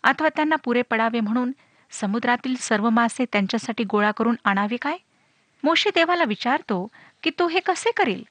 अथवा 0.03 0.29
त्यांना 0.29 0.57
पुरे 0.57 0.83
पडावे 0.83 1.21
म्हणून 1.21 1.53
समुद्रातील 1.91 2.57
सर्व 2.59 2.91
मासे 2.91 3.25
त्यांच्यासाठी 3.25 3.85
गोळा 3.85 4.11
करून 4.11 4.37
आणावे 4.45 4.77
काय? 4.77 4.97
मोशे 5.65 5.91
देवाला 5.95 6.25
विचारतो 6.25 6.89
की 7.23 7.31
तो 7.39 7.49
हे 7.49 7.61
कसे 7.61 7.91
करील? 7.91 8.23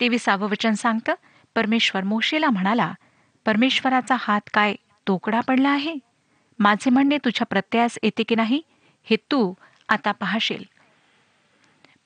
तेविसावं 0.00 0.48
वचन 0.48 0.72
सांगतं. 0.72 1.14
परमेश्वर 1.54 2.04
मोशेला 2.04 2.50
म्हणाला 2.50 2.92
परमेश्वराचा 3.48 4.16
हात 4.18 4.40
काय 4.54 4.74
तोकडा 5.06 5.40
पडला 5.40 5.68
आहे? 5.68 5.94
माझे 6.58 6.90
म्हणणे 6.90 7.18
तुझ्या 7.18 7.46
प्रत्ययास 7.46 7.98
येते 8.02 8.22
की 8.22 8.34
नाही 8.34 8.62
हे 9.04 9.16
तू 9.16 9.54
आता 9.88 10.12
पाहशील. 10.12 10.64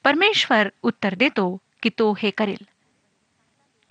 परमेश्वर 0.05 0.69
उत्तर 0.83 1.15
देतो 1.15 1.59
की 1.83 1.91
तो 1.99 2.15
हे 2.19 2.31
करेल. 2.31 2.65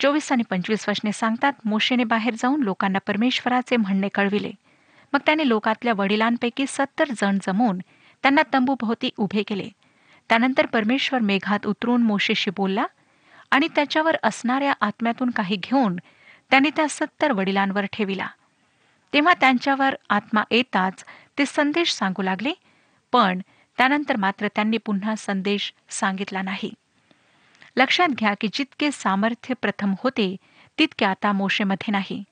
चोवीस 0.00 0.32
आणि 0.32 0.42
पंचवीस 0.50 0.88
वचने 0.88 1.12
सांगतात 1.12 1.52
मोशेने 1.64 2.04
बाहेर 2.04 2.34
जाऊन 2.38 2.62
लोकांना 2.62 2.98
परमेश्वराचे 3.06 3.76
म्हणणे 3.76 4.08
कळविले. 4.08 4.52
मग 5.12 5.20
त्याने 5.26 5.48
लोकातल्या 5.48 5.92
वडिलांपैकी 5.96 6.64
सत्तर 6.68 7.04
जण 7.16 7.38
जमवून 7.42 7.78
त्यांना 8.22 8.42
तंबूभोवती 8.52 9.10
उभे 9.16 9.42
केले. 9.42 9.68
त्यानंतर 10.28 10.66
परमेश्वर 10.66 11.20
मेघात 11.20 11.66
उतरून 11.66 12.02
मोशेशी 12.02 12.50
बोलला 12.50 12.86
आणि 13.50 13.68
त्याच्यावर 13.74 14.16
असणाऱ्या 14.22 14.72
आत्म्यातून 14.80 15.30
काही 15.30 15.56
घेऊन 15.56 15.96
त्याने 16.52 16.70
त्या 16.70 16.86
सत्तर 16.88 17.32
वडिलांवर 17.32 17.84
ठेविला. 17.92 18.26
तेव्हा 19.12 19.32
त्यांच्यावर 19.40 19.94
आत्मा 20.10 20.42
येताच 20.50 21.04
ते 21.38 21.46
संदेश 21.46 21.92
सांगू 21.92 22.22
लागले 22.22 22.52
पण 23.12 23.40
त्यानंतर 23.78 24.16
मात्र 24.16 24.48
त्यांनी 24.48 24.78
पुन्हा 24.78 25.14
संदेश 25.16 25.72
सांगितला 25.90 26.42
नाही. 26.42 26.72
लक्षात 27.76 28.08
घ्या 28.08 28.34
की 28.40 28.48
जितके 28.52 28.90
सामर्थ्य 28.92 29.54
प्रथम 29.62 29.94
होते 29.98 30.36
तितके 30.78 31.04
आता 31.04 31.32
मोशेमध्ये 31.32 31.92
नाही. 31.92 32.24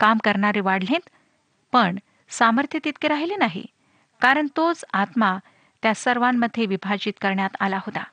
काम 0.00 0.18
करणारे 0.24 0.60
वाढलेत 0.60 1.08
पण 1.72 1.98
सामर्थ्य 2.28 2.78
तितके 2.84 3.08
राहिले 3.08 3.36
नाही 3.36 3.64
कारण 4.20 4.46
तोच 4.56 4.84
आत्मा 4.92 5.38
त्या 5.82 5.94
सर्वांमध्ये 5.94 6.66
विभाजित 6.66 7.12
करण्यात 7.20 7.56
आला 7.60 7.76
होता. 7.76 8.04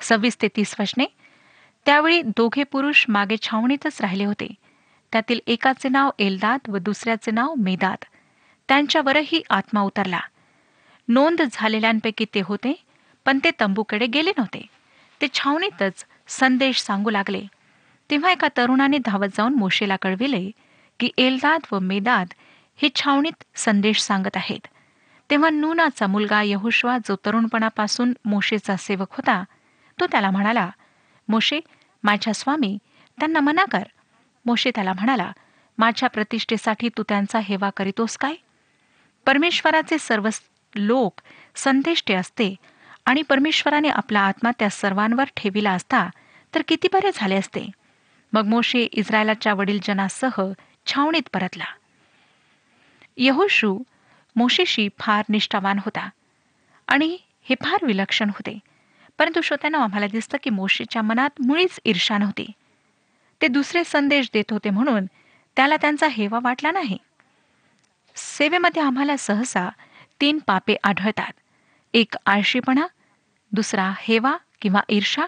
सव्वीस 0.00 0.36
ते 0.42 0.48
तीस 0.48 0.74
वचने 0.80 1.04
त्यावेळी 1.86 2.22
दोघे 2.22 2.62
पुरुष 2.62 3.04
मागे 3.08 3.36
छावणीतच 3.42 4.00
राहिले 4.00 4.24
होते. 4.24 4.48
त्यातील 5.12 5.40
एकाचे 5.46 5.88
नाव 5.88 6.10
एलदाद 6.18 6.68
व 6.68 6.78
दुसऱ्याचे 6.78 7.30
नाव 7.30 7.54
मेदाद. 7.54 8.04
त्यांच्यावरही 8.68 9.42
आत्मा 9.50 9.80
उतरला. 9.80 10.20
नोंद 11.08 11.42
झालेल्यांपैकी 11.52 12.24
ते 12.34 12.40
होते 12.44 12.72
पण 13.26 13.38
ते 13.44 13.50
तंबूकडे 13.60 14.06
गेले 14.06 14.30
नव्हते. 14.30 14.66
ते 15.20 15.26
छावणीतच 15.34 16.04
संदेश 16.28 16.80
सांगू 16.80 17.10
लागले. 17.10 17.42
तेव्हा 18.10 18.30
एका 18.30 18.48
तरुणाने 18.56 18.98
धावत 18.98 19.36
जाऊन 19.36 19.54
मोशेला 19.54 19.96
कळविले 19.96 20.50
की 21.00 21.10
एलदाद 21.18 21.60
व 21.72 21.78
मेदाद 21.78 22.28
हे 22.76 22.88
छावणीत 22.94 23.44
संदेश 23.54 24.00
सांगत 24.00 24.36
आहेत. 24.36 24.66
तेव्हा 25.30 25.50
नूनाचा 25.50 26.06
मुलगा 26.06 26.42
यहुश्वा 26.42 26.98
जो 26.98 27.16
तरुणपणापासून 27.26 28.12
मोशेचा 28.24 28.76
सेवक 28.76 29.12
होता 29.12 29.44
तो 29.98 30.06
त्याला 30.06 30.30
म्हणाला 30.30 30.70
मोशे 31.30 31.60
माझ्या 32.02 32.34
स्वामी 32.34 32.78
त्यांना 33.18 33.40
मना 33.40 33.64
कर. 33.64 33.82
मोशे 34.46 34.70
त्याला 34.74 34.92
म्हणाला 34.92 35.32
माझ्या 35.78 36.08
प्रतिष्ठेसाठी 36.08 36.88
तू 36.88 37.02
त्यांचा 37.08 37.38
हेवा 37.38 37.70
करीतोस 37.70 38.16
काय? 38.16 38.34
परमेश्वराचे 39.26 39.98
सर्व 39.98 40.28
लोक 40.74 41.20
संदेष्टे 41.54 42.14
असते 42.14 42.54
आणि 43.06 43.22
परमेश्वराने 43.22 43.88
आपला 43.88 44.20
आत्मा 44.20 44.50
त्या 44.58 44.70
सर्वांवर 44.70 45.24
ठेविला 45.36 45.72
असता 45.72 46.08
तर 46.54 46.62
किती 46.68 46.88
बरे 46.92 47.10
झाले 47.14 47.36
असते. 47.36 47.70
मग 48.32 48.46
मोशे 48.46 48.78
इस्रायलाच्या 48.78 49.54
वडीलजनासह 49.54 50.42
छावणीत 50.86 51.28
परतला. 51.32 51.64
यहोशू 53.16 53.78
मोशेशी 54.36 54.88
फार 54.98 55.24
निष्ठावान 55.28 55.78
होता 55.78 56.08
आणि 56.88 57.18
हे 57.42 57.54
फार 57.54 57.84
विलक्षण 57.86 58.28
होते. 58.28 58.58
परंतु 59.20 59.40
श्रोत्यांना 59.40 59.78
आम्हाला 59.78 60.06
दिसतं 60.06 60.38
की 60.42 60.50
मोशेच्या 60.50 61.02
मनात 61.02 61.30
मुळीच 61.46 61.80
ईर्षा 61.84 62.18
नव्हती 62.18 62.50
ते 63.42 63.48
दुसरे 63.48 63.84
संदेश 63.84 64.30
देत 64.32 64.52
होते 64.52 64.70
म्हणून 64.70 65.06
त्याला 65.56 65.76
त्यांचा 65.76 66.06
हेवा 66.06 66.38
वाटला 66.42 66.70
नाही. 66.70 66.98
सेवेमध्ये 68.16 68.82
आम्हाला 68.82 69.16
सहसा 69.16 69.68
तीन 70.20 70.38
पापे 70.38 70.76
आढळतात. 70.84 71.32
एक 71.94 72.14
आळशीपणा 72.26 72.86
दुसरा 73.52 73.92
हेवा 73.98 74.36
किंवा 74.62 74.80
ईर्षा 74.88 75.26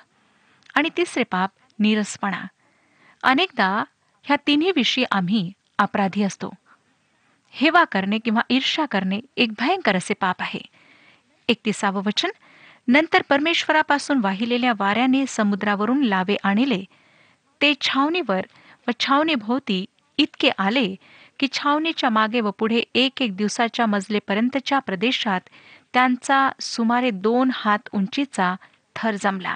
आणि 0.74 0.88
तिसरे 0.96 1.24
पाप 1.24 1.50
नीरसपणा. 1.78 2.40
अनेकदा 3.22 3.84
ह्या 4.22 4.36
तिन्ही 4.46 5.04
आम्ही 5.10 5.52
अपराधी 5.78 6.22
असतो. 6.22 6.50
हेवा 7.50 7.84
करणे 7.84 8.18
किंवा 8.18 8.40
ईर्षा 8.50 8.84
करणे 8.84 9.20
एक 9.36 9.52
भयंकर 9.58 9.96
असे 9.96 10.14
पाप 10.14 10.36
आहे. 10.40 10.60
एकतीसावं 11.48 12.02
वचन 12.06 12.30
नंतर 12.88 13.22
परमेश्वरापासून 13.28 14.20
वाहिलेल्या 14.22 14.72
वाऱ्याने 14.78 15.24
समुद्रावरून 15.28 16.02
लावे 16.04 16.36
आणले. 16.44 16.84
ते 17.60 17.74
छावणीवर 17.80 18.46
व 18.88 18.90
छावणीभोवती 19.00 19.84
इतके 20.18 20.50
आले 20.58 20.94
की 21.38 21.46
छावणीच्या 21.52 22.10
मागे 22.10 22.40
व 22.40 22.50
पुढे 22.50 22.82
एक 22.94 23.22
एक 23.22 23.36
दिवसाच्या 23.36 23.86
मजलेपर्यंतच्या 23.86 24.78
प्रदेशात 24.78 25.40
त्यांचा 25.92 26.48
सुमारे 26.60 27.10
दोन 27.10 27.50
हात 27.54 27.88
उंचीचा 27.92 28.54
थर 28.96 29.16
जमला. 29.20 29.54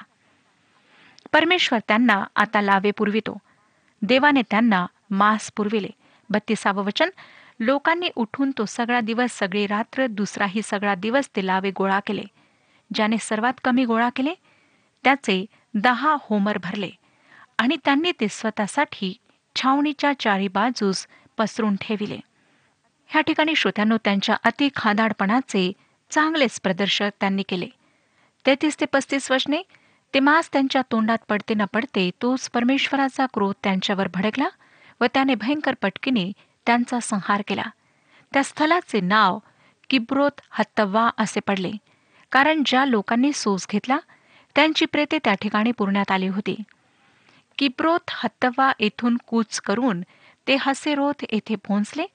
परमेश्वर 1.33 1.79
त्यांना 1.89 2.25
आता 2.37 2.61
लावे 2.61 2.91
पुरवितो. 2.91 3.39
देवाने 4.03 4.43
त्यांना 4.43 4.87
मास 5.11 5.53
पुरविले. 5.57 5.89
बत्तीसावं 6.31 6.85
वचन 6.85 7.11
लोकांनी 7.61 8.09
उठून 8.17 8.51
तो 8.59 8.65
सगळा 8.65 9.01
दिवस 9.01 9.39
सगळी 9.39 9.67
रात्र 9.67 10.07
दुसराही 10.07 10.61
सगळा 10.65 10.95
दिवस 10.95 11.29
ते 11.37 11.47
लावे 11.47 11.71
गोळा 11.71 12.01
केले. 12.01 12.25
ज्याने 12.95 13.17
सर्वात 13.21 13.53
कमी 13.65 13.85
गोळा 13.85 14.09
केले 14.17 14.35
त्याचे 15.05 15.45
दहा 15.75 16.17
होमर 16.21 16.59
भरले 16.59 16.91
आणि 17.59 17.77
त्यांनी 17.85 18.13
ते 18.13 18.29
स्वतःसाठी 18.31 19.13
छावणीच्या 19.57 20.13
चारी 20.21 20.49
बाजूस 20.49 21.07
पसरून 21.39 21.77
ठेविले. 21.81 22.19
ह्या 23.07 23.21
ठिकाणी 23.21 23.55
श्रोत्यांनो 23.57 23.97
त्यांच्या 24.05 24.37
अति 24.45 24.69
खादाडपणाचे 24.77 25.73
चांगलेच 26.11 26.61
प्रदर्शन 26.61 27.09
त्यांनी 27.21 27.43
केले. 27.49 27.69
तेहतीस 28.47 28.81
ते 28.81 28.87
पस्तीस 28.87 29.31
वचने 29.31 29.63
ते 30.15 30.21
मास 30.21 30.53
त्यांच्या 30.53 30.83
तोंडात 30.83 31.19
पडते 31.29 31.55
न 31.55 31.63
पडते 31.73 32.11
तोच 32.23 32.51
परमेश्वराचा 32.51 33.27
क्रोध 33.27 33.55
त्यांच्यावर 33.65 34.09
भडकला 34.15 34.49
व 35.01 35.05
त्याने 35.15 35.35
भयंकर 35.35 35.75
पटकीने 35.83 36.33
त्यांचा 36.67 37.01
संहार 37.01 37.43
केला. 37.49 37.65
त्या 38.33 38.45
स्थलाचे 38.45 39.01
नाव 39.01 39.39
किब्रोत 39.91 40.41
हत्तव्वा 40.51 41.11
असे 41.19 41.41
पडले. 41.41 41.71
कारण 42.37 42.63
ज्या 42.67 42.85
लोकांनी 42.85 43.33
सोस 43.33 43.67
घेतला 43.71 43.99
त्यांची 44.55 44.85
प्रेते 44.85 45.19
त्या 45.25 45.35
ठिकाणी 45.35 45.73
पुरण्यात 45.73 46.11
आली 46.11 46.29
होती. 46.29 46.57
किप्रोथ 47.59 48.11
हत्तवा 48.11 48.73
येथून 48.81 49.17
कूच 49.27 49.61
करून 49.61 50.01
ते 50.49 50.57
हसेरोथ 50.61 51.25
येथे 51.33 51.55
पोहोचले 51.55 52.07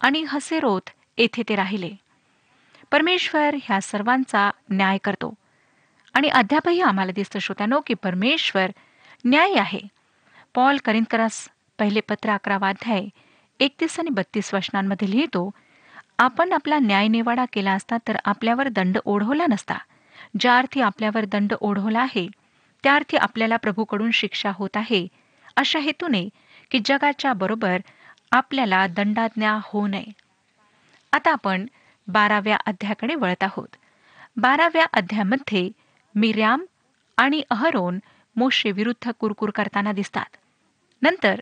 आणि 0.00 0.24
हसेरोथ 0.28 0.90
येथे 1.18 1.42
ते 1.48 1.54
राहिले. 1.56 1.90
परमेश्वर 2.90 3.54
ह्या 3.62 3.80
सर्वांचा 3.80 4.50
न्याय 4.70 4.98
करतो. 5.04 5.34
आणि 6.14 6.28
अद्यापही 6.28 6.80
आम्हाला 6.80 7.12
दिसतं 7.12 7.38
श्रोत्यानो 7.38 7.80
की 7.86 7.94
परमेश्वर 7.94 8.70
न्याय 9.24 9.54
आहे. 9.54 9.80
पॉल 10.54 10.76
करिंदकरास 10.84 11.48
पहिले 11.78 12.00
पत्र 12.00 12.30
अकरावा 12.30 12.68
अध्याय 12.68 13.04
एकतीस 13.60 14.00
आणि 14.00 14.10
बत्तीस 14.10 14.54
वचनांमध्ये 14.54 15.10
लिहितो 15.10 15.50
आपण 16.22 16.52
आपला 16.52 16.78
न्यायनिवाडा 16.78 17.44
केला 17.52 17.72
असता 17.72 17.96
तर 18.08 18.16
आपल्यावर 18.24 18.68
दंड 18.68 18.98
ओढवला 19.04 19.46
नसता. 19.48 19.78
ज्या 20.40 20.56
अर्थी 20.58 20.80
आपल्यावर 20.80 21.24
दंड 21.24 21.52
ओढवला 21.60 22.00
आहे 22.00 22.26
त्या 22.84 22.94
अर्थी 22.94 23.16
आपल्याला 23.16 23.56
प्रभूकडून 23.56 24.10
शिक्षा 24.10 24.50
होत 24.54 24.76
आहे 24.76 25.06
अशा 25.56 25.78
हेतूने 25.78 26.28
की 26.70 26.78
जगाच्या 26.84 27.32
बरोबर 27.32 27.80
आपल्याला 28.32 28.86
दंडाज्ञा 28.86 29.58
होऊ 29.64 29.86
नये. 29.86 30.04
आता 31.12 31.32
आपण 31.32 31.66
बाराव्या 32.08 32.56
अध्यायाकडे 32.66 33.14
वळत 33.14 33.42
आहोत. 33.42 33.68
बाराव्या 34.36 34.86
अध्यायामध्ये 34.92 35.68
मिर्याम 36.14 36.64
आणि 37.18 37.42
अहरोन 37.50 37.98
मोशे 38.36 38.70
विरुद्ध 38.70 39.10
कुरकुर 39.10 39.50
करताना 39.50 39.92
दिसतात. 39.92 40.36
नंतर 41.02 41.40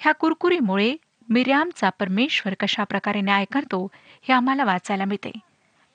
ह्या 0.00 0.12
कुरकुरीमुळे 0.12 0.96
मिर्यामचा 1.28 1.90
परमेश्वर 1.90 2.54
कशा 2.60 2.84
प्रकारे 2.84 3.20
न्याय 3.20 3.44
करतो 3.52 3.86
हे 4.22 4.32
आम्हाला 4.32 4.64
वाचायला 4.64 5.04
मिळते. 5.04 5.30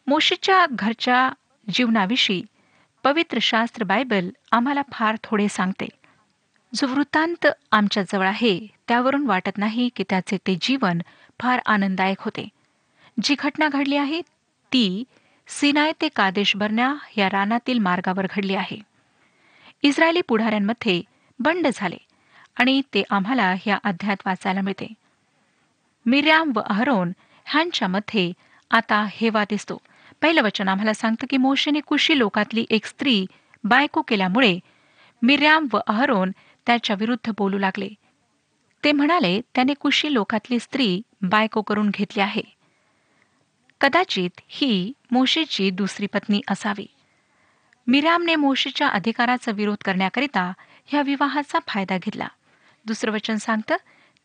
मोशीच्या 0.08 0.66
घरच्या 0.70 1.30
जीवनाविषयी 1.68 2.44
पवित्र 3.04 3.38
शास्त्र 3.42 3.84
बायबल 3.84 4.30
आम्हाला 4.52 4.82
फार 4.92 5.16
थोडे 5.24 5.48
सांगते. 5.50 5.88
जो 6.76 6.88
वृत्तांत 6.88 7.48
आमच्याजवळ 7.72 8.28
आहे 8.28 8.68
त्यावरून 8.88 9.26
वाटत 9.28 9.58
नाही 9.58 9.90
की 9.96 10.04
त्याचे 10.10 10.38
ते 10.38 10.56
जीवन 10.62 11.02
फार 11.40 11.60
आनंददायक 11.66 12.18
होते. 12.20 12.48
जी 13.22 13.36
घटना 13.40 13.68
घडली 13.68 13.96
आहे 13.96 14.22
ती 14.72 15.04
सिनाय 15.48 15.92
ते 16.02 16.08
कादेश 16.16 16.56
बर्न्या 16.56 16.94
या 17.18 17.30
रानातील 17.30 17.80
मार्गावर 17.80 18.28
घडली 18.36 18.56
आहे. 18.56 18.82
इस्रायली 19.84 20.22
पुढाऱ्यांमध्ये 20.22 21.02
बंड 21.40 21.68
झाले 21.74 21.98
आणि 22.60 22.82
ते 22.94 23.04
आम्हाला 23.10 23.54
ह्या 23.64 23.78
अध्यायात 23.84 24.18
वाचायला 24.26 24.62
मिळते. 24.62 24.94
मिर्याम 26.06 26.52
व 26.56 26.60
अहरोन 26.60 27.12
ह्यांच्या 27.46 27.88
मध्ये 27.88 28.34
आता 28.72 29.06
हेवा 29.12 29.44
दिसतो. 29.44 29.82
पहिलं 30.22 30.42
वचन 30.42 30.68
आम्हाला 30.68 30.94
सांगतं 30.94 31.28
की 31.30 31.38
मोशेने 31.38 31.80
कुशी 31.80 32.20
लोकातली 32.20 32.66
एक 32.70 32.86
स्त्री 32.86 33.26
बायको 33.64 34.02
केल्यामुळे 34.02 34.60
मिर्याम 35.22 35.68
व 35.74 35.80
अहरोन 35.88 36.32
त्याच्या 36.66 36.96
विरुद्ध 37.00 37.32
बोलू 37.38 37.58
लागले. 37.58 37.90
ते 38.84 38.92
म्हणाले 38.92 39.42
त्याने 39.56 39.74
कुशी 39.74 40.14
लोकातली 40.14 40.60
स्त्री 40.60 41.02
बायको 41.22 41.62
करून 41.62 41.90
घेतली 41.90 42.22
आहे. 42.22 42.42
कदाचित 43.82 44.42
ही 44.48 44.94
मोशेची 45.12 45.70
दुसरी 45.70 46.08
पत्नी 46.08 46.42
असावी. 46.48 46.86
मिरामने 47.88 48.36
मोशेच्या 48.36 48.88
अधिकाराचा 48.88 49.52
विरोध 49.52 49.78
करण्याकरिता 49.86 50.54
ह्या 50.86 51.02
विवाहाचा 51.02 51.60
फायदा 51.68 51.98
घेतला. 51.98 52.28
दुसरं 52.86 53.12
वचन 53.12 53.36
सांगतं 53.36 53.76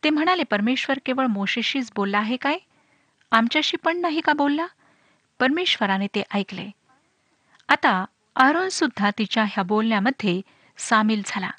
ते 0.03 0.09
म्हणाले 0.09 0.43
परमेश्वर 0.43 0.99
केवळ 1.05 1.25
मोशेशीच 1.25 1.91
बोलला 1.95 2.17
आहे 2.17 2.37
काय? 2.37 2.57
आमच्याशी 3.31 3.77
पण 3.77 3.97
नाही 3.97 4.21
का 4.21 4.33
बोलला? 4.33 4.67
परमेश्वराने 5.39 6.07
ते 6.07 6.23
ऐकले. 6.33 6.71
आता 7.69 8.05
आरोन 8.35 8.69
सुद्धा 8.69 9.09
तिच्या 9.17 9.43
ह्या 9.43 9.63
बोलण्यामध्ये 9.63 10.41
सामील 10.77 11.21
झाला. 11.25 11.49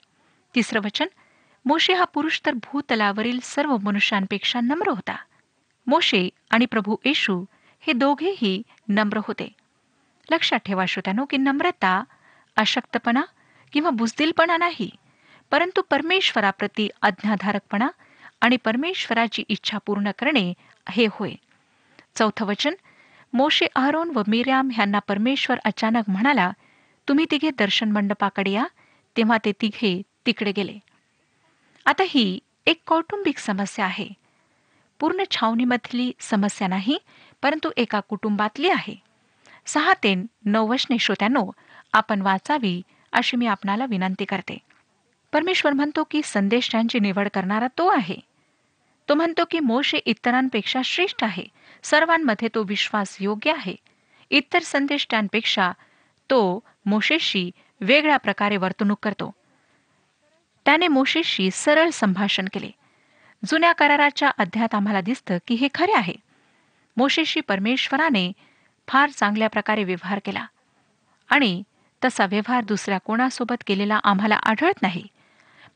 तिसरं 0.55 0.81
वचन 0.81 1.07
मोशे 1.65 1.95
हा 1.95 2.05
पुरुष 2.05 2.41
तर 2.47 2.53
भूतलावरील 2.53 3.39
सर्व 3.43 3.77
मनुष्यांपेक्षा 3.77 4.61
नम्र 4.61 4.89
होता. 4.89 5.17
मोशे 5.87 6.29
आणि 6.51 6.67
प्रभू 6.67 6.97
येशू 7.05 7.45
हे 7.81 7.93
दोघेही 7.93 8.63
नम्र 8.89 9.21
होते. 9.25 9.49
लक्षात 10.31 10.59
ठेवा 10.59 10.87
श्रोत्यानो 10.87 11.25
की 11.25 11.37
नम्रता 11.37 12.05
अशक्तपणा 12.57 13.23
किंवा 13.73 13.91
बुजदिलपणा 13.91 14.57
नाही 14.57 14.91
परंतु 15.51 15.83
परमेश्वराप्रती 15.83 16.89
आज्ञाधारकपणा 17.03 17.89
आणि 18.41 18.57
परमेश्वराची 18.57 19.45
इच्छा 19.49 19.79
पूर्ण 19.87 20.11
करणे 20.19 20.53
हे 20.89 21.07
होय. 21.11 21.33
चौथं 22.15 22.47
वचन 22.47 22.75
मोशे 23.33 23.67
आरोन 23.77 24.11
व 24.15 24.23
मिर्याम 24.27 24.69
ह्यांना 24.73 24.99
परमेश्वर 24.99 25.59
अचानक 25.65 26.03
म्हणाला 26.09 26.51
तुम्ही 27.09 27.27
तिघे 27.31 27.51
दर्शन 27.51 27.91
मंडपाकडे 27.91 28.51
या. 28.51 28.67
तेव्हा 29.17 29.39
ते 29.45 29.53
तिघे 29.61 30.03
तिकडे 30.27 30.53
गेले. 30.53 30.79
आता 31.87 32.03
ही 32.07 32.39
एक 32.67 32.81
कौटुंबिक 32.87 33.39
समस्या 33.39 33.85
आहे. 33.85 34.09
पूर्ण 35.01 35.23
छावणीमधली 35.31 36.13
समस्या 36.21 36.69
नाही 36.69 36.99
परंतु 37.43 37.71
एका 37.77 38.01
कुटुंबातली 38.01 38.69
आहे. 38.69 38.95
सहा 39.67 39.93
ते 39.93 40.15
नऊ 40.45 40.69
वशने 40.69 40.99
श्रोत्यानो 40.99 41.51
आपण 41.93 42.21
वाचावी 42.21 42.83
अशी 43.13 43.37
मी 43.37 43.47
आपणाला 43.47 43.85
विनंती 43.85 44.25
करते. 44.25 44.59
परमेश्वर 45.33 45.73
म्हणतो 45.73 46.05
की 46.11 46.21
संदेशांची 46.25 46.99
निवड 46.99 47.29
करणारा 47.35 47.67
तो 47.67 47.87
आहे. 47.87 48.17
तो 49.09 49.15
म्हणतो 49.15 49.45
की 49.51 49.59
मोशे 49.59 49.97
इतरांपेक्षा 49.97 50.81
श्रेष्ठ 50.85 51.25
आहे. 51.25 51.45
सर्वांमध्ये 51.83 52.49
तो 52.55 52.63
विश्वास 52.63 53.17
योग्य 53.21 53.53
आहे. 53.53 53.77
इतर 54.31 54.63
संदेष्टांपेक्षा 54.63 55.73
तो 56.31 56.61
मोशेशी 56.87 57.51
वेगळ्या 57.81 58.17
प्रकारे 58.17 58.57
वर्तणूक 58.57 58.99
करतो. 59.03 59.35
त्याने 60.65 60.89
मोशेशी 60.89 61.51
सरळ 61.53 61.91
संभाषण 61.93 62.45
केले. 62.53 62.71
जुन्या 63.45 63.73
कराराच्या 63.73 64.29
अध्यात 64.29 64.75
आम्हाला 64.75 65.01
दिसतं 65.01 65.39
की 65.47 65.55
हे 65.55 65.69
खरे 65.75 65.93
आहे. 65.93 66.15
मोशेशी 66.97 67.41
परमेश्वराने 67.41 68.33
फार 68.89 69.11
चांगल्या 69.11 69.49
प्रकारे 69.49 69.85
व्यवहार 69.85 70.21
केला. 70.25 70.47
आणि 71.31 71.63
तसा 72.05 72.27
व्यवहार 72.27 72.65
दुसऱ्या 72.65 72.99
कोणासोबत 72.99 73.63
केलेला 73.67 74.01
आम्हाला 74.05 74.37
आढळत 74.37 74.83
नाही. 74.83 75.07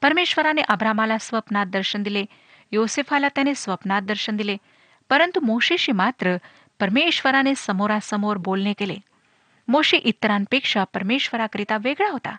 परमेश्वराने 0.03 0.63
अब्रामाला 0.69 1.19
स्वप्नात 1.19 1.67
दर्शन 1.67 2.03
दिले. 2.03 2.25
योसेफाला 2.73 3.29
त्याने 3.29 3.55
स्वप्नात 3.55 4.03
दर्शन 4.03 4.37
दिले. 4.37 4.57
परंतु 5.09 5.41
मोशेशी 5.41 5.93
मात्र 5.93 6.37
परमेश्वराने 6.81 7.55
समोरासमोर 7.57 8.37
बोलणे 8.37 8.73
केले. 8.73 8.97
मोशे 9.69 9.97
इतरांपेक्षा 9.97 10.85
परमेश्वराकरिता 10.85 11.77
वेगळा 11.81 12.11
होता. 12.11 12.37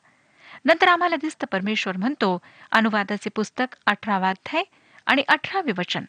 नंतर 0.66 0.88
आम्हाला 0.88 1.16
दिसतं 1.16 1.48
परमेश्वर 1.52 1.98
म्हणतो 1.98 2.42
अनुवादाचे 2.72 3.30
पुस्तक 3.30 3.76
अठरावाध्याय 3.86 4.64
आणि 5.06 5.24
अठरावे 5.28 5.72
वचन 5.78 6.04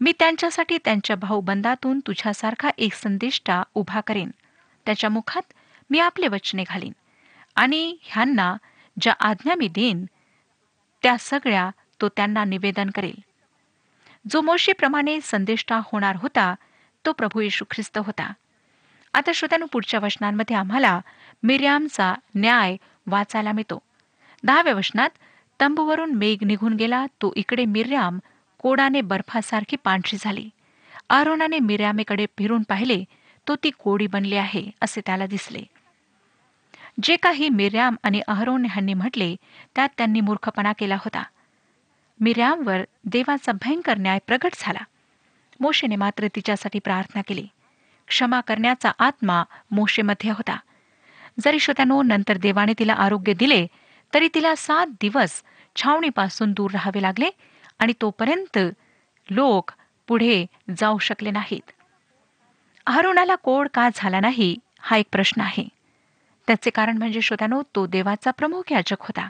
मी 0.00 0.12
त्यांच्यासाठी 0.18 0.78
त्यांच्या 0.78 1.16
भाऊबंदातून 1.16 2.00
तुझ्यासारखा 2.06 2.70
एक 2.78 2.94
संदिष्टा 2.94 3.62
उभा 3.74 4.00
करेन. 4.00 4.30
त्याच्या 4.86 5.10
मुखात 5.10 5.52
मी 5.90 5.98
आपले 5.98 6.28
वचने 6.28 6.64
घालीन. 6.68 6.92
आणि 7.56 7.96
ह्यांना 8.02 8.56
ज्या 9.00 9.12
आज्ञा 9.20 9.54
मी 9.54 9.68
देईन 9.68 10.04
त्या 11.02 11.16
सगळ्या 11.20 11.70
तो 12.00 12.08
त्यांना 12.08 12.44
निवेदन 12.44 12.90
करेल. 12.90 13.22
जो 14.30 14.40
मोशीप्रमाणे 14.40 15.18
संदेष्टा 15.22 15.80
होणार 15.84 16.16
होता 16.16 16.54
तो 17.06 17.12
प्रभू 17.12 17.40
येशू 17.40 17.64
ख्रिस्त 17.70 17.98
होता. 17.98 18.32
आता 19.14 19.30
श्रोत्यानो 19.34 19.66
पुढच्या 19.72 20.00
वचनांमध्ये 20.00 20.56
आम्हाला 20.56 21.00
मिर्यामचा 21.42 22.14
न्याय 22.34 22.76
वाचायला 23.06 23.52
मिळतो. 23.52 23.78
दहाव्या 24.42 24.74
वचनात 24.74 25.10
तंबूवरून 25.60 26.14
मेघ 26.14 26.44
निघून 26.44 26.74
गेला 26.74 27.06
तो 27.06 27.32
इकडे 27.36 27.64
मिर्याम 27.64 28.18
कोडाने 28.58 29.00
बर्फासारखी 29.00 29.76
पांढरी 29.84 30.16
झाली. 30.20 30.48
आरोनाने 31.10 31.58
मिर्यामेकडे 31.58 32.26
फिरून 32.38 32.62
पाहिले 32.62 33.04
तो 33.48 33.56
ती 33.56 33.70
कोडी 33.70 34.06
बनली 34.06 34.36
आहे 34.36 34.70
असे 34.80 35.00
त्याला 35.06 35.26
दिसले. 35.26 35.62
जे 37.02 37.16
काही 37.16 37.48
मिर्याम 37.48 37.96
आणि 38.02 38.20
अहरोन 38.28 38.64
ह्यांनी 38.64 38.94
म्हटले 38.94 39.36
त्यात 39.74 39.88
त्यांनी 39.96 40.20
मूर्खपणा 40.20 40.72
केला 40.72 40.94
होता. 40.94 41.22
मिर्यामवर 42.20 42.82
देवाचा 43.04 43.52
भयंकर 43.52 43.98
न्याय 43.98 44.18
प्रगट 44.26 44.54
झाला. 44.58 44.78
मोशेने 45.60 45.96
मात्र 45.96 46.26
तिच्यासाठी 46.26 46.78
प्रार्थना 46.78 47.22
केली. 47.28 47.46
क्षमा 48.08 48.40
करण्याचा 48.40 48.92
आत्मा 48.98 49.44
मोशेमध्ये 49.70 50.30
होता. 50.30 50.58
जरी 51.40 51.60
श्रोत्यानो 51.60 52.02
नंतर 52.02 52.36
देवाने 52.36 52.72
तिला 52.78 52.92
आरोग्य 52.92 53.32
दिले 53.32 53.66
तरी 54.14 54.28
तिला 54.34 54.54
सात 54.56 54.86
दिवस 54.86 55.42
छावणीपासून 55.76 56.52
दूर 56.52 56.70
राहावे 56.70 57.02
लागले 57.02 57.30
आणि 57.78 57.92
तोपर्यंत 58.00 58.58
लोक 59.30 59.70
पुढे 60.06 60.46
जाऊ 60.78 60.98
शकले 60.98 61.30
नाहीत. 61.30 61.70
अरुणाला 62.86 63.34
कोड 63.34 63.68
का 63.74 63.88
झाला 63.94 64.20
नाही 64.20 64.56
हा 64.80 64.96
एक 64.96 65.06
प्रश्न 65.12 65.40
आहे. 65.40 65.68
त्याचे 66.46 66.70
कारण 66.70 66.98
म्हणजे 66.98 67.20
श्रोत्यानो 67.20 67.62
तो 67.74 67.86
देवाचा 67.86 68.30
प्रमुख 68.30 68.72
याचक 68.72 68.96
होता. 69.00 69.28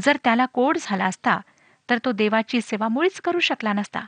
जर 0.00 0.16
त्याला 0.24 0.46
कोड 0.46 0.78
झाला 0.80 1.04
असता 1.04 1.40
तर 1.90 1.98
तो 2.04 2.12
देवाची 2.12 2.60
सेवा 2.60 2.88
मुळीच 2.88 3.20
करू 3.20 3.40
शकला 3.40 3.72
नसता. 3.72 4.00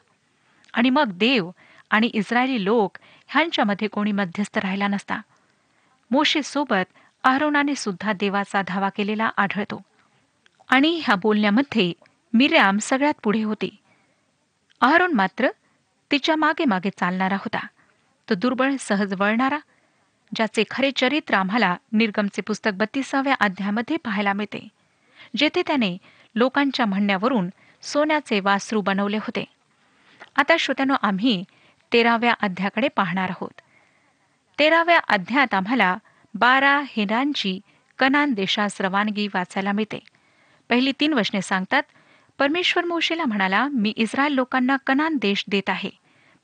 आणि 0.73 0.91
मग 0.91 1.05
देव 1.09 1.51
आणि 1.91 2.07
इस्रायली 2.07 2.65
लोक 2.65 2.99
ह्यांच्यामध्ये 3.29 3.89
कोणी 3.89 4.13
मध्यस्थ 4.13 4.59
राहिला 4.59 4.87
नसता. 4.87 5.21
मोशेसोबत 6.11 6.85
अहरोनाने 7.25 7.75
सुद्धा 7.75 8.13
देवाचा 8.13 8.63
धावा 8.69 8.89
केलेला 8.89 9.31
आढळतो. 9.37 9.83
आणि 10.69 11.01
ह्या 11.05 11.15
बोलण्यामध्ये 11.15 11.93
मिर्याम 12.33 12.79
सगळ्यात 12.79 13.15
पुढे 13.23 13.43
होती. 13.43 13.77
अहरोन 14.81 15.13
मात्र 15.13 15.49
तिच्यामागे 16.11 16.65
मागे 16.65 16.91
चालणारा 16.91 17.37
होता. 17.37 17.67
तो 18.29 18.35
दुर्बळ 18.35 18.73
सहज 18.81 19.15
वळणारा 19.19 19.59
ज्याचे 20.37 20.65
खरे 20.71 20.91
चरित्र 20.91 21.35
आम्हाला 21.35 21.77
निर्गमचे 21.93 22.43
पुस्तक 22.43 22.71
बत्तीसाव्या 22.75 23.35
अध्यायामध्ये 23.41 23.97
पाहायला 23.97 24.33
मिळते 24.33 24.69
जेथे 25.37 25.63
त्याने 25.67 25.97
लोकांच्या 26.35 26.87
म्हणण्यावरून 26.87 27.49
सोन्याचे 27.83 28.41
वासरू 28.41 28.81
बनवले 28.81 29.17
होते. 29.17 29.45
आता 30.37 30.57
श्रोत्यानो 30.57 30.95
आम्ही 31.03 31.45
तेराव्या 31.93 32.35
अध्याकडे 32.43 32.89
पाहणार 32.89 33.31
आहोत. 33.31 33.61
तेराव्या 34.59 34.99
अध्यात 35.09 35.55
आम्हाला 35.55 35.97
बारा 36.35 36.83
हिरांची 36.87 37.61
कनान 37.99 38.33
देशास 38.33 38.81
रवानगी 38.81 39.27
वाचायला 39.27 39.73
मिळते. 39.73 39.99
पहिली 40.69 40.93
तीन 41.01 41.13
वचने 41.13 41.43
सांगतात 41.43 41.83
परमेश्वर 42.39 42.85
मोशेला 42.85 43.25
म्हणाला 43.25 43.69
मी 43.73 43.91
इस्रायल 43.97 44.33
लोकांना 44.33 44.77
कनान 44.87 45.17
देश 45.17 45.45
देत 45.49 45.71
आहे. 45.71 45.91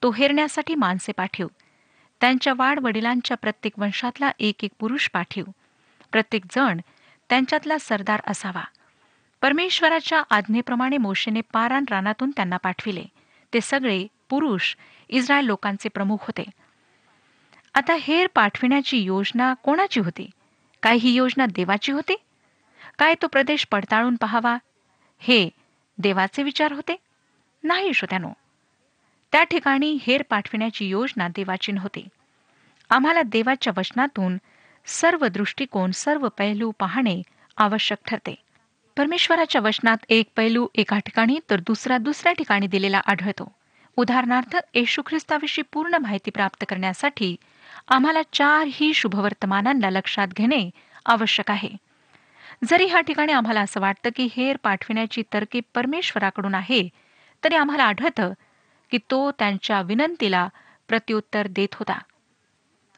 तो 0.02 0.10
हेरण्यासाठी 0.10 0.74
माणसे 0.74 1.12
पाठीव. 1.12 1.46
त्यांच्या 2.20 2.52
वाढ 2.56 2.78
वडिलांच्या 2.82 3.36
प्रत्येक 3.36 3.78
वंशातला 3.78 4.30
एक 4.38 4.64
एक 4.64 4.70
पुरुष 4.78 5.08
पाठीव. 5.08 5.44
प्रत्येक 6.12 6.44
जण 6.50 6.80
त्यांच्यातला 7.28 7.78
सरदार 7.80 8.20
असावा. 8.26 8.64
परमेश्वराच्या 9.42 10.22
आज्ञेप्रमाणे 10.30 10.96
मोशेने 10.96 11.40
पारान 11.40 11.84
रानातून 11.90 12.30
त्यांना 12.30 12.56
पाठविले. 12.56 13.04
ते 13.54 13.60
सगळे 13.60 14.06
पुरुष 14.28 14.76
इस्रायल 15.08 15.44
लोकांचे 15.44 15.88
प्रमुख 15.88 16.16
होते. 16.20 16.44
आता 17.74 17.96
हेर 18.00 18.26
पाठविण्याची 18.34 18.98
योजना 18.98 19.54
कोणाची 19.54 20.00
होती? 20.00 20.30
काय 20.82 20.96
ही 20.96 21.10
योजना 21.10 21.46
देवाची 21.46 21.92
होती? 21.92 22.16
काय 22.98 23.14
तो 23.22 23.26
प्रदेश 23.26 23.66
पडताळून 23.70 24.16
पहावा? 24.16 24.56
हे 25.18 25.48
देवाचे 25.98 26.42
विचार 26.42 26.72
होते? 26.72 26.96
नाही 27.62 27.94
श्रोत्यानो 27.94 28.28
त्या 29.32 29.44
ठिकाणी 29.44 29.98
हेर 30.02 30.22
पाठविण्याची 30.22 30.88
योजना 30.88 31.28
देवाची 31.28 31.72
नव्हती 31.72 32.08
आम्हाला 32.90 33.22
देवाच्या 33.22 33.72
वचनातून 33.76 34.36
सर्व 34.86 35.26
दृष्टिकोन 35.26 35.90
सर्व 35.90 36.28
पैलू 36.28 36.70
पाहणे 36.78 37.22
आवश्यक 37.56 37.98
ठरते. 38.06 38.34
परमेश्वराच्या 38.98 39.60
वचनात 39.60 39.96
एक 40.08 40.28
पैलू 40.36 40.66
एका 40.74 40.98
ठिकाणी 40.98 41.38
तर 41.50 41.60
दुसरा 41.60 41.98
दुसऱ्या 41.98 42.32
ठिकाणी 42.32 42.66
दिलेला 42.66 43.00
आढळतो. 43.06 43.52
उदाहरणार्थ 43.96 44.56
येशू 44.74 45.02
ख्रिस्ताविषयी 45.06 45.64
पूर्ण 45.72 45.94
माहिती 45.94 46.30
प्राप्त 46.30 46.64
करण्यासाठी 46.68 47.36
आम्हाला 47.88 48.22
चारही 48.32 48.94
शुभवर्तमानांना 48.94 49.90
लक्षात 49.90 50.28
घेणे 50.28 50.70
आवश्यक 51.06 51.50
आहे. 51.50 51.68
जरी 52.70 52.86
ह्या 52.86 53.00
ठिकाणी 53.00 53.32
आम्हाला 53.32 53.60
असं 53.60 53.80
वाटतं 53.80 54.10
की 54.16 54.28
हेर 54.36 54.56
पाठविण्याची 54.62 55.22
तरकीब 55.32 55.64
परमेश्वराकडून 55.74 56.54
आहे 56.54 56.88
तरी 57.44 57.54
आम्हाला 57.54 57.84
आढळतं 57.84 58.32
की 58.90 58.98
तो 58.98 59.30
त्यांच्या 59.30 59.80
विनंतीला 59.82 60.48
प्रत्युत्तर 60.88 61.46
देत 61.46 61.74
होता. 61.74 61.98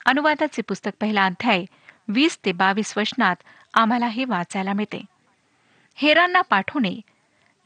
अनुवादाचे 0.07 0.63
पुस्तक 0.63 0.91
पहिला 1.01 1.25
अध्याय 1.25 1.65
वीस 2.09 2.39
ते 2.45 2.53
बावीस 2.53 2.99
वचनात 2.99 3.37
आम्हाला 3.75 4.07
हे 4.07 4.25
वाचायला 4.25 4.73
मिळते. 4.73 5.05
हेरांना 5.95 6.41
पाठवणे 6.41 7.01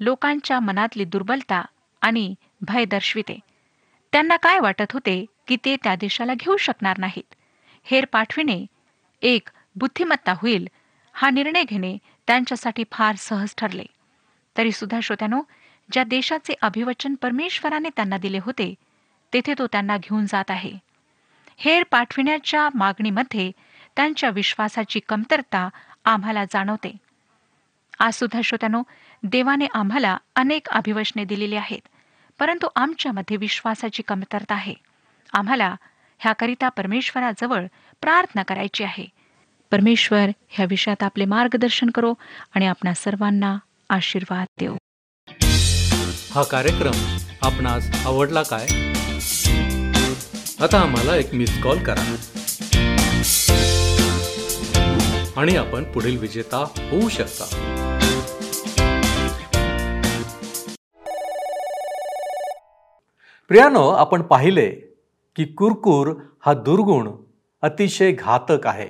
लोकांच्या 0.01 0.61
मनातली 0.61 1.05
दुर्बलता 1.05 1.63
आणि 2.03 2.35
भय 2.61 2.85
दर्शविते. 2.85 3.39
त्यांना 4.13 4.37
काय 4.37 4.59
वाटत 4.61 4.93
होते 4.93 5.25
की 5.49 5.57
ते 5.65 5.77
त्या 5.77 5.95
देशाला 5.95 6.35
घेऊ 6.35 6.57
शकणार 6.57 6.99
नाहीत? 6.99 7.35
हेर 7.85 8.05
पाठविणे 8.05 8.65
एक 9.23 9.49
बुद्धिमत्ता 9.77 10.33
होईल 10.33 10.69
हा 11.13 11.31
निर्णय 11.31 11.63
घेणे 11.63 11.97
त्यांच्यासाठी 12.27 12.85
फार 12.93 13.17
सहज 13.19 13.55
ठरले. 13.59 13.85
तरी 14.57 14.73
सुद्धा 14.73 15.01
श्रोत्यानो 15.01 15.43
ज्या 15.93 16.05
देशाचे 16.05 16.55
अभिवचन 16.63 17.15
परमेश्वराने 17.15 17.89
त्यांना 17.97 18.17
दिले 18.17 18.39
होते 18.43 18.75
तेथे 19.33 19.55
तो 19.59 19.67
त्यांना 19.67 19.97
घेऊन 19.97 20.27
जात 20.27 20.51
आहे. 20.51 20.73
हेर 21.57 21.83
पाठविण्याच्या 21.91 22.69
मागणीमध्ये 22.75 23.51
त्यांच्या 23.97 24.31
विश्वासाची 24.31 25.01
कमतरता 25.09 25.69
आम्हाला 26.05 26.45
जाणवते. 26.45 26.97
आज 27.99 28.13
सुद्धा 28.13 28.41
श्रोत्यानो 28.45 28.83
देवाने 29.23 29.67
आम्हाला 29.75 30.17
अनेक 30.37 30.69
अभिवचने 30.69 31.25
दिलेली 31.25 31.57
आहेत 31.57 31.89
परंतु 32.39 32.67
आमच्यामध्ये 32.77 33.37
विश्वासाची 33.37 34.03
कमतरता 34.03 34.55
आहे. 34.55 34.75
आम्हाला 35.33 35.75
ह्याकरिता 36.19 36.69
परमेश्वराजवळ 36.69 37.67
प्रार्थना 38.01 38.43
करायची 38.43 38.85
आहे. 38.85 39.07
परमेश्वर 39.71 40.29
ह्या 40.49 40.67
विषयात 40.71 41.03
आपले 41.03 41.25
मार्गदर्शन 41.25 41.91
करो 41.91 42.15
आणि 42.55 42.67
आपणा 42.67 42.95
सर्वांना 42.95 43.59
आशीर्वाद 43.91 44.47
देऊ. 44.61 44.77
हा 46.35 46.43
कार्यक्रम 46.43 47.17
आपणास 47.43 48.07
आवडला 48.07 48.43
काय? 48.43 48.67
आता 50.65 50.81
आम्हाला 50.81 51.17
एक 51.17 51.35
मिस 51.35 51.63
कॉल 51.63 51.85
करा. 51.85 52.17
आणि 55.37 55.57
आपण 55.57 55.85
पुढील 55.85 56.19
विजेता 56.19 56.59
होऊ 56.91 57.09
शकता. 57.09 57.71
प्रियानो 63.49 63.89
आपण 63.89 64.23
पाहिले 64.23 64.71
की 65.37 65.45
कुरकुर 65.45 66.13
हा 66.41 66.55
दुर्गुण 66.55 67.09
अतिशय 67.63 68.13
घातक 68.13 68.67
आहे. 68.67 68.89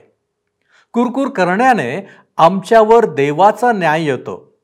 कुरकुर 0.93 1.29
करण्याने 1.29 2.07
आमच्यावर 2.37 3.15
देवाचा 3.15 3.73
न्याय 3.73 4.05
येतो. 4.05 4.55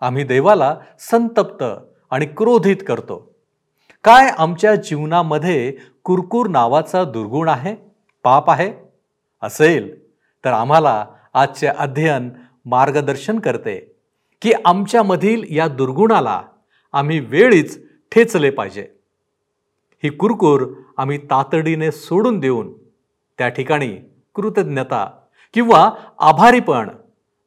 आम्ही 0.00 0.24
देवाला 0.24 0.76
संतप्त 0.98 1.64
आणि 2.10 2.26
क्रोधित 2.26 2.76
करतो. 2.88 3.34
काय 4.04 4.28
आमच्या 4.38 4.74
जीवनामध्ये 4.74 5.76
कुरकुर 6.04 6.46
नावाचा 6.46 7.04
दुर्गुण 7.04 7.48
आहे? 7.48 7.76
पाप 8.24 8.50
आहे? 8.50 8.72
असेल 9.42 10.08
तर 10.44 10.52
आम्हाला 10.52 11.06
आजचे 11.34 11.66
अध्ययन 11.66 12.30
मार्गदर्शन 12.66 13.38
करते 13.38 13.96
की 14.42 14.52
आमच्यामधील 14.64 15.44
या 15.50 15.68
दुर्गुणाला 15.68 16.42
आम्ही 16.92 17.20
वेळीच 17.20 17.86
ठेचले 18.12 18.50
पाहिजे. 18.50 18.88
ही 20.04 20.10
कुरकुर 20.10 20.66
आम्ही 20.96 21.18
तातडीने 21.18 21.92
सोडून 21.92 22.40
देऊन 22.40 22.72
त्या 23.38 23.48
ठिकाणी 23.48 23.96
कृतज्ञता 24.34 25.18
किंवा 25.54 25.90
आभारीपण 26.18 26.90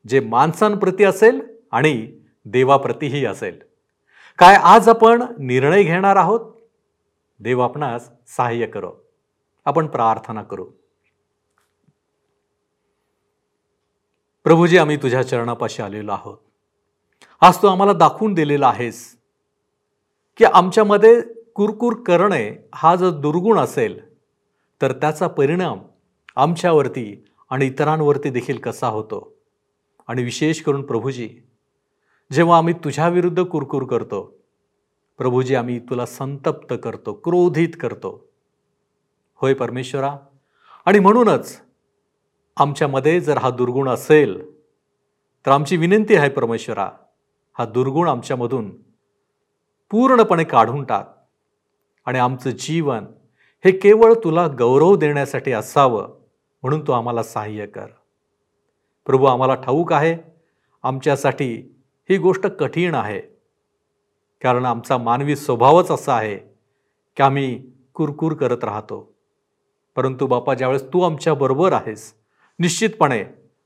जे 0.07 0.19
माणसांप्रती 0.19 1.03
असेल 1.03 1.41
आणि 1.71 2.19
देवाप्रतीही 2.45 3.25
असेल. 3.25 3.59
काय 4.37 4.55
आज 4.55 4.89
आपण 4.89 5.23
निर्णय 5.39 5.83
घेणार 5.83 6.15
आहोत? 6.15 6.39
देव 7.39 7.59
आपणास 7.59 8.09
सहाय्य 8.27 8.65
करो. 8.65 8.91
आपण 9.65 9.87
प्रार्थना 9.87 10.43
करू. 10.43 10.65
प्रभूजी 14.43 14.77
आम्ही 14.77 14.97
तुझ्या 14.97 15.27
चरणापाशी 15.27 15.81
आलेलो 15.81 16.11
आहोत. 16.11 16.37
आज 17.41 17.61
तू 17.61 17.67
आम्हाला 17.67 17.93
दाखवून 17.93 18.33
दिलेला 18.33 18.67
आहेस 18.67 19.17
की 20.37 20.45
आमच्यामध्ये 20.45 21.21
कुरकुर 21.57 21.93
करणे 21.93 22.69
हा 22.75 22.95
जर 22.95 23.09
दुर्गुण 23.09 23.59
असेल 23.59 24.15
तर 24.81 24.91
त्याचा 24.91 25.27
परिणाम 25.27 25.79
आमच्यावरती 26.35 27.25
आणि 27.49 27.65
इतरांवरती 27.65 28.29
देखील 28.29 28.57
कसा 28.57 28.87
होतो? 28.87 29.33
आणि 30.07 30.23
विशेष 30.23 30.61
करून 30.61 30.81
प्रभूजी 30.81 31.29
जेव्हा 32.33 32.57
आम्ही 32.57 32.73
तुझ्याविरुद्ध 32.73 33.43
कुरकुर 33.43 33.83
करतो 33.83 34.39
प्रभूजी 35.17 35.55
आम्ही 35.55 35.79
तुला 35.79 36.05
संतप्त 36.05 36.75
करतो 36.83 37.13
क्रोधित 37.13 37.69
करतो. 37.81 38.29
होय 39.35 39.53
परमेश्वरा? 39.53 40.17
आणि 40.85 40.99
म्हणूनच 40.99 41.61
आमच्यामध्ये 42.57 43.19
जर 43.21 43.37
हा 43.37 43.49
दुर्गुण 43.49 43.89
असेल 43.89 44.51
तर 45.45 45.51
आमची 45.51 45.77
विनंती 45.77 46.15
आहे 46.15 46.29
परमेश्वरा 46.29 46.89
हा 47.57 47.65
दुर्गुण 47.65 48.07
आमच्यामधून 48.07 48.71
पूर्णपणे 49.91 50.43
काढून 50.43 50.83
टाक. 50.83 51.16
आणि 52.07 52.19
आमचं 52.19 52.49
जीवन 52.49 53.05
हे 53.65 53.71
केवळ 53.71 54.13
तुला 54.23 54.47
गौरव 54.47 54.95
देण्यासाठी 54.95 55.51
असावं 55.51 56.07
म्हणून 56.61 56.87
तू 56.87 56.91
आम्हाला 56.91 57.23
सहाय्य 57.23 57.65
कर. 57.65 57.85
प्रभू 59.05 59.25
आम्हाला 59.25 59.55
ठाऊक 59.55 59.93
आहे 59.93 60.17
आमच्यासाठी 60.83 61.75
ही 62.09 62.17
गोष्ट 62.17 62.47
कठीण 62.47 62.95
आहे. 62.95 63.19
कारण 64.41 64.65
आमचा 64.65 64.97
मानवी 64.97 65.35
स्वभावच 65.35 65.91
असा 65.91 66.15
आहे 66.15 66.37
की 67.17 67.23
आम्ही 67.23 67.71
कुरकुर 67.93 68.33
करत 68.33 68.63
राहतो. 68.63 69.15
परंतु 69.95 70.27
बापा 70.27 70.53
ज्यावेळेस 70.53 70.83
तू 70.83 71.01
आमच्याबरोबर 71.01 71.73
आहेस 71.73 72.13
निश्चितपणे 72.59 73.23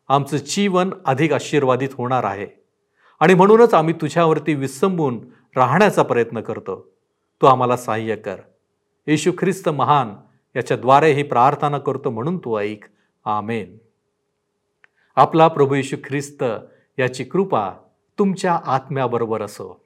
आमचं 0.07 0.37
जीवन 0.37 0.89
अधिक 1.05 1.33
आशीर्वादित 1.33 1.89
होणार 1.93 2.23
आहे. 2.23 2.47
आणि 3.19 3.33
म्हणूनच 3.33 3.73
आम्ही 3.73 3.93
तुझ्यावरती 3.93 4.53
विसंबून 4.53 5.19
राहण्याचा 5.55 6.03
प्रयत्न 6.03 6.41
करतो. 6.41 6.91
तू 7.41 7.47
आम्हाला 7.47 7.77
सहाय्य 7.77 8.15
कर. 8.15 8.35
येशू 9.07 9.31
ख्रिस्त 9.37 9.69
महान 9.69 10.15
याच्याद्वारे 10.55 11.11
ही 11.11 11.23
प्रार्थना 11.23 11.77
करतो 11.77 12.09
म्हणून 12.09 12.37
तू 12.37 12.59
ऐक. 12.59 12.85
आमेन. 13.25 13.77
आपला 15.15 15.47
प्रभू 15.47 15.75
येशू 15.75 15.95
ख्रिस्त 16.05 16.43
याची 16.99 17.23
कृपा 17.23 17.71
तुमच्या 18.19 18.59
आत्म्याबरोबर 18.65 19.41
असो. 19.41 19.80